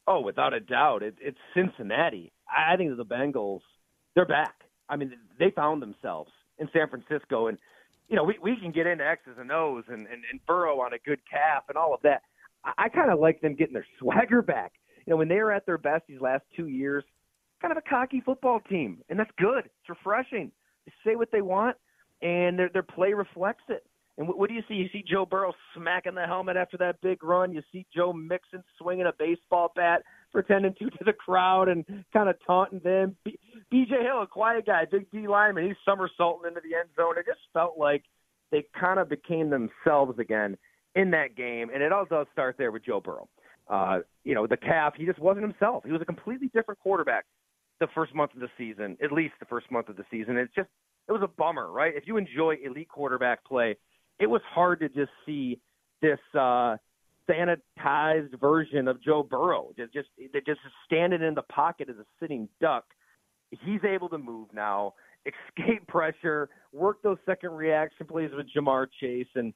Oh, 0.06 0.20
without 0.20 0.54
a 0.54 0.60
doubt, 0.60 1.02
it, 1.02 1.16
it's 1.20 1.38
Cincinnati. 1.52 2.30
I 2.48 2.76
think 2.76 2.90
that 2.90 2.96
the 2.96 3.04
Bengals, 3.04 3.60
they're 4.14 4.26
back. 4.26 4.54
I 4.88 4.96
mean, 4.96 5.12
they 5.38 5.50
found 5.50 5.82
themselves 5.82 6.30
in 6.58 6.68
San 6.72 6.88
Francisco, 6.88 7.48
and 7.48 7.58
you 8.08 8.16
know, 8.16 8.24
we 8.24 8.38
we 8.42 8.56
can 8.56 8.72
get 8.72 8.86
into 8.86 9.06
X's 9.06 9.36
and 9.38 9.52
O's 9.52 9.84
and 9.88 10.06
and, 10.06 10.22
and 10.30 10.40
Burrow 10.46 10.80
on 10.80 10.92
a 10.92 10.98
good 10.98 11.20
calf 11.30 11.64
and 11.68 11.76
all 11.76 11.94
of 11.94 12.00
that. 12.02 12.22
I, 12.64 12.72
I 12.84 12.88
kind 12.88 13.10
of 13.10 13.20
like 13.20 13.40
them 13.40 13.54
getting 13.54 13.74
their 13.74 13.86
swagger 13.98 14.42
back. 14.42 14.72
You 15.06 15.12
know, 15.12 15.16
when 15.16 15.28
they 15.28 15.36
were 15.36 15.52
at 15.52 15.66
their 15.66 15.78
best 15.78 16.04
these 16.08 16.20
last 16.20 16.42
two 16.56 16.68
years, 16.68 17.04
kind 17.60 17.72
of 17.72 17.78
a 17.78 17.88
cocky 17.88 18.20
football 18.24 18.60
team, 18.60 18.98
and 19.08 19.18
that's 19.18 19.30
good. 19.38 19.64
It's 19.64 19.88
refreshing. 19.88 20.50
They 20.86 20.92
say 21.04 21.16
what 21.16 21.30
they 21.32 21.42
want, 21.42 21.76
and 22.22 22.58
their 22.58 22.70
their 22.72 22.82
play 22.82 23.12
reflects 23.12 23.64
it. 23.68 23.84
And 24.16 24.26
what, 24.26 24.38
what 24.38 24.48
do 24.48 24.54
you 24.54 24.62
see? 24.68 24.74
You 24.74 24.88
see 24.92 25.04
Joe 25.08 25.26
Burrow 25.26 25.52
smacking 25.76 26.14
the 26.14 26.26
helmet 26.26 26.56
after 26.56 26.76
that 26.78 27.00
big 27.00 27.22
run. 27.22 27.52
You 27.52 27.62
see 27.72 27.86
Joe 27.94 28.12
Mixon 28.12 28.64
swinging 28.80 29.06
a 29.06 29.12
baseball 29.18 29.72
bat, 29.76 30.02
pretending 30.32 30.74
to 30.78 30.90
to 30.90 31.04
the 31.04 31.12
crowd 31.12 31.68
and 31.68 31.84
kind 32.12 32.28
of 32.28 32.36
taunting 32.46 32.80
them. 32.84 33.16
B- 33.24 33.38
B.J. 33.70 34.02
Hill, 34.02 34.22
a 34.22 34.26
quiet 34.26 34.66
guy, 34.66 34.84
big 34.90 35.10
D 35.10 35.28
lineman, 35.28 35.66
he's 35.66 35.76
somersaulting 35.84 36.48
into 36.48 36.60
the 36.60 36.76
end 36.76 36.88
zone. 36.96 37.18
It 37.18 37.26
just 37.26 37.40
felt 37.52 37.78
like 37.78 38.04
they 38.50 38.64
kind 38.78 38.98
of 38.98 39.08
became 39.08 39.50
themselves 39.50 40.18
again 40.18 40.56
in 40.94 41.10
that 41.10 41.36
game, 41.36 41.70
and 41.72 41.82
it 41.82 41.92
all 41.92 42.06
does 42.06 42.26
start 42.32 42.56
there 42.58 42.72
with 42.72 42.84
Joe 42.84 43.00
Burrow. 43.00 43.28
Uh, 43.68 44.00
you 44.24 44.34
know, 44.34 44.46
the 44.46 44.56
calf, 44.56 44.94
he 44.96 45.04
just 45.04 45.18
wasn't 45.18 45.44
himself. 45.44 45.84
He 45.84 45.92
was 45.92 46.00
a 46.00 46.06
completely 46.06 46.48
different 46.54 46.80
quarterback 46.80 47.26
the 47.80 47.88
first 47.94 48.14
month 48.14 48.32
of 48.34 48.40
the 48.40 48.48
season, 48.56 48.96
at 49.02 49.12
least 49.12 49.34
the 49.40 49.46
first 49.46 49.70
month 49.70 49.88
of 49.88 49.96
the 49.96 50.04
season. 50.10 50.36
It's 50.36 50.54
just, 50.54 50.68
it 51.08 51.12
was 51.12 51.20
a 51.22 51.28
bummer, 51.28 51.70
right? 51.70 51.92
If 51.94 52.06
you 52.06 52.16
enjoy 52.16 52.56
elite 52.64 52.88
quarterback 52.88 53.44
play, 53.44 53.76
it 54.18 54.26
was 54.26 54.40
hard 54.52 54.80
to 54.80 54.88
just 54.88 55.10
see 55.26 55.60
this 56.02 56.18
uh, 56.34 56.76
sanitized 57.28 58.38
version 58.40 58.88
of 58.88 59.02
Joe 59.02 59.22
Burrow, 59.22 59.72
just 59.76 59.92
just 59.92 60.08
just 60.46 60.60
standing 60.86 61.22
in 61.22 61.34
the 61.34 61.42
pocket 61.42 61.88
as 61.88 61.96
a 61.96 62.04
sitting 62.20 62.48
duck. 62.60 62.84
He's 63.50 63.80
able 63.84 64.08
to 64.10 64.18
move 64.18 64.48
now, 64.52 64.94
escape 65.26 65.86
pressure, 65.86 66.48
work 66.72 67.02
those 67.02 67.18
second 67.26 67.50
reaction 67.50 68.06
plays 68.06 68.30
with 68.34 68.46
Ja'Marr 68.56 68.86
Chase, 69.00 69.26
and 69.34 69.52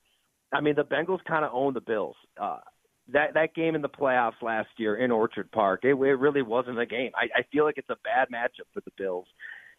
I 0.52 0.60
mean 0.60 0.74
the 0.74 0.84
Bengals 0.84 1.24
kind 1.26 1.44
of 1.44 1.50
own 1.52 1.74
the 1.74 1.80
Bills. 1.80 2.16
Uh, 2.40 2.58
that 3.12 3.34
that 3.34 3.54
game 3.54 3.74
in 3.74 3.82
the 3.82 3.88
playoffs 3.88 4.40
last 4.42 4.68
year 4.76 4.96
in 4.96 5.10
Orchard 5.10 5.50
Park, 5.50 5.80
it, 5.84 5.94
it 5.94 5.94
really 5.94 6.42
wasn't 6.42 6.78
a 6.78 6.86
game. 6.86 7.10
I, 7.16 7.40
I 7.40 7.42
feel 7.50 7.64
like 7.64 7.78
it's 7.78 7.90
a 7.90 7.96
bad 8.04 8.28
matchup 8.32 8.66
for 8.72 8.80
the 8.84 8.92
Bills, 8.96 9.26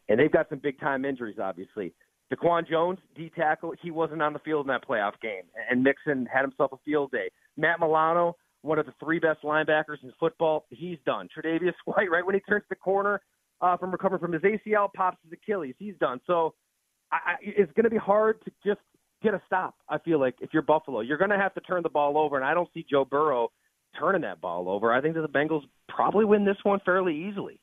and 0.09 0.19
they've 0.19 0.31
got 0.31 0.49
some 0.49 0.59
big 0.59 0.79
time 0.79 1.05
injuries, 1.05 1.37
obviously. 1.41 1.93
DaQuan 2.33 2.67
Jones, 2.67 2.99
D 3.15 3.31
tackle, 3.35 3.73
he 3.81 3.91
wasn't 3.91 4.21
on 4.21 4.33
the 4.33 4.39
field 4.39 4.65
in 4.65 4.67
that 4.69 4.87
playoff 4.87 5.13
game, 5.21 5.43
and 5.69 5.83
Mixon 5.83 6.25
had 6.25 6.41
himself 6.41 6.71
a 6.71 6.77
field 6.85 7.11
day. 7.11 7.29
Matt 7.57 7.79
Milano, 7.79 8.35
one 8.61 8.79
of 8.79 8.85
the 8.85 8.93
three 8.99 9.19
best 9.19 9.43
linebackers 9.43 10.01
in 10.03 10.11
football, 10.19 10.65
he's 10.69 10.97
done. 11.05 11.27
Tre'Davious 11.35 11.73
White, 11.85 12.09
right 12.09 12.25
when 12.25 12.35
he 12.35 12.41
turns 12.41 12.63
the 12.69 12.75
corner 12.75 13.21
uh, 13.61 13.77
from 13.77 13.91
recovering 13.91 14.19
from 14.19 14.33
his 14.33 14.41
ACL, 14.41 14.91
pops 14.93 15.17
his 15.23 15.33
Achilles, 15.33 15.75
he's 15.77 15.95
done. 15.99 16.19
So 16.25 16.53
I, 17.11 17.15
I, 17.15 17.35
it's 17.41 17.71
going 17.73 17.83
to 17.83 17.89
be 17.89 17.97
hard 17.97 18.43
to 18.45 18.51
just 18.65 18.81
get 19.21 19.33
a 19.33 19.41
stop. 19.45 19.75
I 19.87 19.99
feel 19.99 20.19
like 20.19 20.35
if 20.41 20.49
you're 20.53 20.63
Buffalo, 20.63 21.01
you're 21.01 21.17
going 21.17 21.29
to 21.29 21.37
have 21.37 21.53
to 21.55 21.61
turn 21.61 21.83
the 21.83 21.89
ball 21.89 22.17
over, 22.17 22.35
and 22.35 22.45
I 22.45 22.53
don't 22.53 22.69
see 22.73 22.85
Joe 22.89 23.05
Burrow 23.05 23.51
turning 23.99 24.21
that 24.21 24.41
ball 24.41 24.69
over. 24.69 24.91
I 24.91 25.01
think 25.01 25.15
that 25.15 25.21
the 25.21 25.29
Bengals 25.29 25.63
probably 25.87 26.25
win 26.25 26.45
this 26.45 26.57
one 26.63 26.79
fairly 26.83 27.27
easily. 27.29 27.59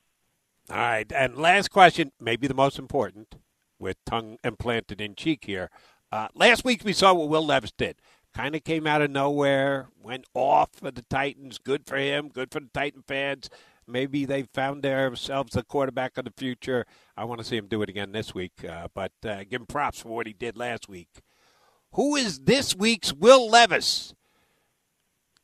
All 0.69 0.77
right, 0.77 1.11
and 1.13 1.37
last 1.37 1.69
question, 1.71 2.11
maybe 2.19 2.47
the 2.47 2.53
most 2.53 2.79
important 2.79 3.35
with 3.81 3.97
tongue 4.05 4.37
implanted 4.43 5.01
in 5.01 5.15
cheek 5.15 5.45
here. 5.45 5.69
Uh, 6.11 6.27
last 6.35 6.63
week 6.63 6.83
we 6.85 6.93
saw 6.93 7.13
what 7.13 7.29
Will 7.29 7.45
Levis 7.45 7.73
did. 7.77 7.97
Kind 8.33 8.55
of 8.55 8.63
came 8.63 8.87
out 8.87 9.01
of 9.01 9.11
nowhere, 9.11 9.89
went 10.01 10.25
off 10.33 10.69
for 10.73 10.91
the 10.91 11.01
Titans. 11.09 11.57
Good 11.57 11.85
for 11.85 11.97
him. 11.97 12.29
Good 12.29 12.51
for 12.51 12.61
the 12.61 12.69
Titan 12.73 13.03
fans. 13.05 13.49
Maybe 13.87 14.23
they 14.23 14.43
found 14.53 14.83
themselves 14.83 15.53
the 15.53 15.63
quarterback 15.63 16.17
of 16.17 16.23
the 16.23 16.33
future. 16.37 16.85
I 17.17 17.25
want 17.25 17.41
to 17.41 17.45
see 17.45 17.57
him 17.57 17.67
do 17.67 17.81
it 17.81 17.89
again 17.89 18.13
this 18.13 18.33
week, 18.33 18.63
uh, 18.67 18.87
but 18.93 19.11
uh, 19.25 19.43
give 19.43 19.61
him 19.61 19.67
props 19.67 19.99
for 19.99 20.09
what 20.09 20.27
he 20.27 20.33
did 20.33 20.55
last 20.55 20.87
week. 20.87 21.09
Who 21.93 22.15
is 22.15 22.41
this 22.41 22.73
week's 22.73 23.11
Will 23.11 23.49
Levis? 23.49 24.13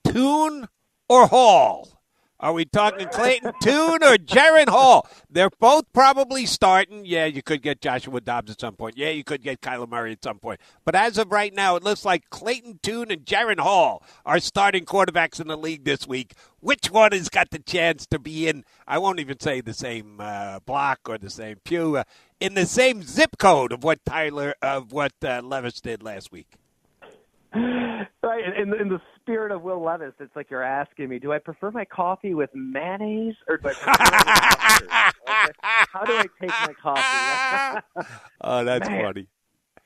Tune 0.06 0.70
or 1.10 1.28
Hall? 1.28 1.97
Are 2.40 2.54
we 2.54 2.66
talking 2.66 3.08
Clayton 3.08 3.52
Tune 3.64 4.04
or 4.04 4.16
Jaren 4.16 4.70
Hall? 4.70 5.10
They're 5.28 5.50
both 5.60 5.86
probably 5.92 6.46
starting. 6.46 7.04
Yeah, 7.04 7.26
you 7.26 7.42
could 7.42 7.64
get 7.64 7.82
Joshua 7.82 8.22
Dobbs 8.22 8.52
at 8.52 8.62
some 8.62 8.76
point. 8.76 8.96
Yeah, 8.96 9.10
you 9.10 9.24
could 9.24 9.42
get 9.42 9.60
Kyler 9.60 9.90
Murray 9.90 10.12
at 10.12 10.24
some 10.24 10.38
point. 10.38 10.60
But 10.86 10.94
as 10.94 11.18
of 11.18 11.32
right 11.32 11.52
now, 11.52 11.78
it 11.78 11.84
looks 11.84 12.06
like 12.06 12.30
Clayton 12.30 12.80
Tune 12.84 13.12
and 13.12 13.26
Jaren 13.26 13.60
Hall 13.60 14.04
are 14.24 14.40
starting 14.40 14.86
quarterbacks 14.86 15.40
in 15.42 15.48
the 15.48 15.58
league 15.58 15.84
this 15.84 16.08
week. 16.08 16.36
Which 16.60 16.92
one 16.92 17.12
has 17.12 17.30
got 17.30 17.50
the 17.50 17.60
chance 17.60 18.06
to 18.08 18.20
be 18.20 18.48
in? 18.48 18.64
I 18.88 19.00
won't 19.00 19.20
even 19.20 19.40
say 19.40 19.62
the 19.62 19.74
same 19.74 20.20
uh, 20.20 20.60
block 20.60 21.00
or 21.08 21.18
the 21.18 21.32
same 21.32 21.58
pew, 21.64 21.98
uh, 21.98 22.04
in 22.40 22.54
the 22.54 22.68
same 22.68 23.02
zip 23.02 23.38
code 23.40 23.72
of 23.72 23.84
what 23.84 24.06
Tyler 24.06 24.54
of 24.62 24.92
what 24.92 25.14
uh, 25.24 25.42
Levis 25.44 25.82
did 25.82 26.04
last 26.04 26.32
week. 26.32 26.50
Right, 27.54 28.44
in, 28.58 28.74
in 28.74 28.90
the 28.90 29.00
spirit 29.16 29.52
of 29.52 29.62
Will 29.62 29.82
Levis, 29.82 30.14
it's 30.20 30.36
like 30.36 30.50
you're 30.50 30.64
asking 30.64 31.10
me, 31.10 31.20
do 31.20 31.32
I 31.32 31.40
prefer 31.40 31.72
my 31.72 31.86
coffee 31.86 32.34
with 32.34 32.50
mayonnaise 32.54 33.36
or 33.48 33.58
do 33.58 33.70
I 33.70 33.74
prefer 33.74 33.92
it 33.92 34.82
with 34.82 34.90
mustard? 34.90 35.56
How 35.62 36.04
do 36.04 36.14
I 36.14 36.26
take 36.42 36.50
my 36.50 36.74
coffee? 36.82 38.08
oh, 38.42 38.64
that's 38.64 38.90
Man. 38.90 39.04
funny. 39.04 39.28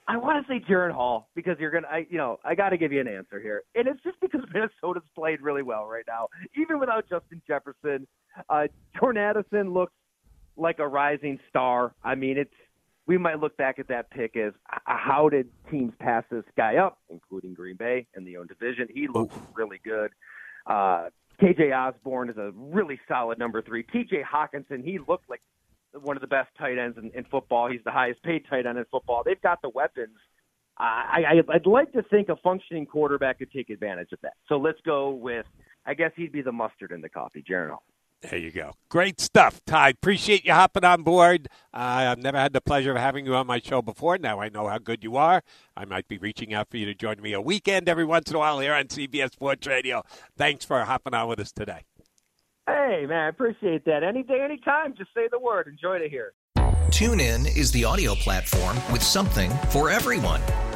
I 0.07 0.17
want 0.17 0.45
to 0.45 0.51
say 0.51 0.63
Jaren 0.67 0.91
Hall 0.91 1.29
because 1.35 1.57
you're 1.59 1.71
gonna, 1.71 1.87
I, 1.87 2.05
you 2.09 2.17
know, 2.17 2.39
I 2.43 2.55
got 2.55 2.69
to 2.69 2.77
give 2.77 2.91
you 2.91 2.99
an 2.99 3.07
answer 3.07 3.39
here, 3.39 3.63
and 3.75 3.87
it's 3.87 4.01
just 4.03 4.19
because 4.19 4.41
Minnesota's 4.53 5.03
played 5.15 5.41
really 5.41 5.63
well 5.63 5.85
right 5.85 6.03
now, 6.07 6.27
even 6.59 6.79
without 6.79 7.07
Justin 7.07 7.41
Jefferson. 7.47 8.07
Uh, 8.49 8.67
Jordan 8.99 9.21
Addison 9.21 9.73
looks 9.73 9.93
like 10.57 10.79
a 10.79 10.87
rising 10.87 11.39
star. 11.49 11.93
I 12.03 12.15
mean, 12.15 12.37
it's 12.37 12.53
we 13.07 13.17
might 13.17 13.39
look 13.39 13.57
back 13.57 13.79
at 13.79 13.87
that 13.87 14.09
pick 14.11 14.37
as 14.37 14.53
how 14.85 15.27
did 15.29 15.49
teams 15.69 15.93
pass 15.99 16.23
this 16.29 16.43
guy 16.55 16.77
up, 16.77 16.99
including 17.09 17.53
Green 17.53 17.75
Bay 17.75 18.07
in 18.15 18.23
the 18.23 18.37
own 18.37 18.47
division. 18.47 18.87
He 18.93 19.07
looks 19.07 19.35
really 19.55 19.79
good. 19.83 20.11
Uh, 20.65 21.09
KJ 21.41 21.75
Osborn 21.75 22.29
is 22.29 22.37
a 22.37 22.51
really 22.55 22.99
solid 23.07 23.39
number 23.39 23.61
three. 23.61 23.83
TJ 23.83 24.23
Hockenson, 24.23 24.83
he 24.83 24.99
looked 25.07 25.29
like 25.29 25.41
one 25.99 26.15
of 26.15 26.21
the 26.21 26.27
best 26.27 26.49
tight 26.57 26.77
ends 26.77 26.97
in, 26.97 27.11
in 27.15 27.25
football. 27.25 27.69
He's 27.69 27.83
the 27.83 27.91
highest 27.91 28.21
paid 28.23 28.43
tight 28.49 28.65
end 28.65 28.77
in 28.77 28.85
football. 28.91 29.23
They've 29.25 29.41
got 29.41 29.61
the 29.61 29.69
weapons. 29.69 30.17
I, 30.77 31.23
I, 31.49 31.55
I'd 31.55 31.65
like 31.65 31.91
to 31.93 32.03
think 32.03 32.29
a 32.29 32.35
functioning 32.37 32.85
quarterback 32.85 33.39
could 33.39 33.51
take 33.51 33.69
advantage 33.69 34.11
of 34.13 34.19
that. 34.21 34.33
So 34.47 34.57
let's 34.57 34.79
go 34.85 35.09
with, 35.09 35.45
I 35.85 35.95
guess 35.95 36.11
he'd 36.15 36.31
be 36.31 36.41
the 36.41 36.51
mustard 36.51 36.91
in 36.91 37.01
the 37.01 37.09
coffee, 37.09 37.43
Jaren. 37.47 37.77
There 38.21 38.37
you 38.37 38.51
go. 38.51 38.73
Great 38.89 39.19
stuff, 39.19 39.61
Ty. 39.65 39.89
Appreciate 39.89 40.45
you 40.45 40.53
hopping 40.53 40.85
on 40.85 41.01
board. 41.01 41.47
Uh, 41.73 42.05
I've 42.11 42.19
never 42.19 42.37
had 42.37 42.53
the 42.53 42.61
pleasure 42.61 42.91
of 42.91 42.97
having 42.97 43.25
you 43.25 43.33
on 43.35 43.47
my 43.47 43.59
show 43.59 43.81
before. 43.81 44.17
Now 44.19 44.39
I 44.39 44.49
know 44.49 44.67
how 44.67 44.77
good 44.77 45.03
you 45.03 45.17
are. 45.17 45.41
I 45.75 45.85
might 45.85 46.07
be 46.07 46.19
reaching 46.19 46.53
out 46.53 46.69
for 46.69 46.77
you 46.77 46.85
to 46.85 46.93
join 46.93 47.19
me 47.19 47.33
a 47.33 47.41
weekend 47.41 47.89
every 47.89 48.05
once 48.05 48.29
in 48.29 48.35
a 48.35 48.39
while 48.39 48.59
here 48.59 48.73
on 48.73 48.85
CBS 48.85 49.33
Sports 49.33 49.65
Radio. 49.65 50.03
Thanks 50.37 50.65
for 50.65 50.83
hopping 50.83 51.15
on 51.15 51.29
with 51.29 51.39
us 51.39 51.51
today. 51.51 51.81
Hey, 52.67 53.05
man, 53.07 53.25
I 53.25 53.27
appreciate 53.29 53.85
that. 53.85 54.03
Any 54.03 54.21
day, 54.21 54.41
any 54.43 54.57
time, 54.59 54.93
just 54.95 55.09
say 55.15 55.27
the 55.31 55.39
word. 55.39 55.67
Enjoy 55.67 55.97
to 55.97 56.07
hear. 56.07 56.33
TuneIn 56.91 57.57
is 57.57 57.71
the 57.71 57.85
audio 57.85 58.13
platform 58.15 58.77
with 58.91 59.01
something 59.01 59.49
for 59.69 59.89
everyone. 59.89 60.41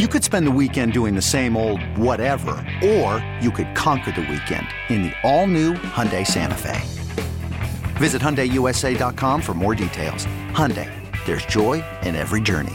You 0.00 0.08
could 0.08 0.24
spend 0.24 0.44
the 0.44 0.50
weekend 0.50 0.92
doing 0.92 1.14
the 1.14 1.22
same 1.22 1.56
old 1.56 1.80
whatever, 1.96 2.56
or 2.84 3.24
you 3.40 3.52
could 3.52 3.76
conquer 3.76 4.10
the 4.10 4.22
weekend 4.22 4.66
in 4.88 5.04
the 5.04 5.12
all-new 5.22 5.74
Hyundai 5.74 6.26
Santa 6.26 6.56
Fe. 6.56 6.82
Visit 7.94 8.20
HyundaiUSA.com 8.20 9.40
for 9.40 9.54
more 9.54 9.76
details. 9.76 10.26
Hyundai, 10.50 10.90
there's 11.26 11.46
joy 11.46 11.84
in 12.02 12.16
every 12.16 12.40
journey. 12.40 12.74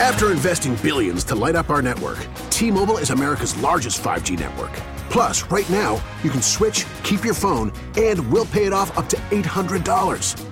After 0.00 0.32
investing 0.32 0.76
billions 0.76 1.24
to 1.24 1.34
light 1.34 1.54
up 1.54 1.68
our 1.68 1.82
network, 1.82 2.26
T-Mobile 2.48 2.96
is 2.96 3.10
America's 3.10 3.54
largest 3.58 4.02
5G 4.02 4.40
network. 4.40 4.72
Plus, 5.10 5.42
right 5.50 5.68
now, 5.68 6.02
you 6.24 6.30
can 6.30 6.40
switch, 6.40 6.86
keep 7.02 7.22
your 7.22 7.34
phone, 7.34 7.70
and 7.98 8.32
we'll 8.32 8.46
pay 8.46 8.64
it 8.64 8.72
off 8.72 8.96
up 8.96 9.10
to 9.10 9.18
$800. 9.28 10.51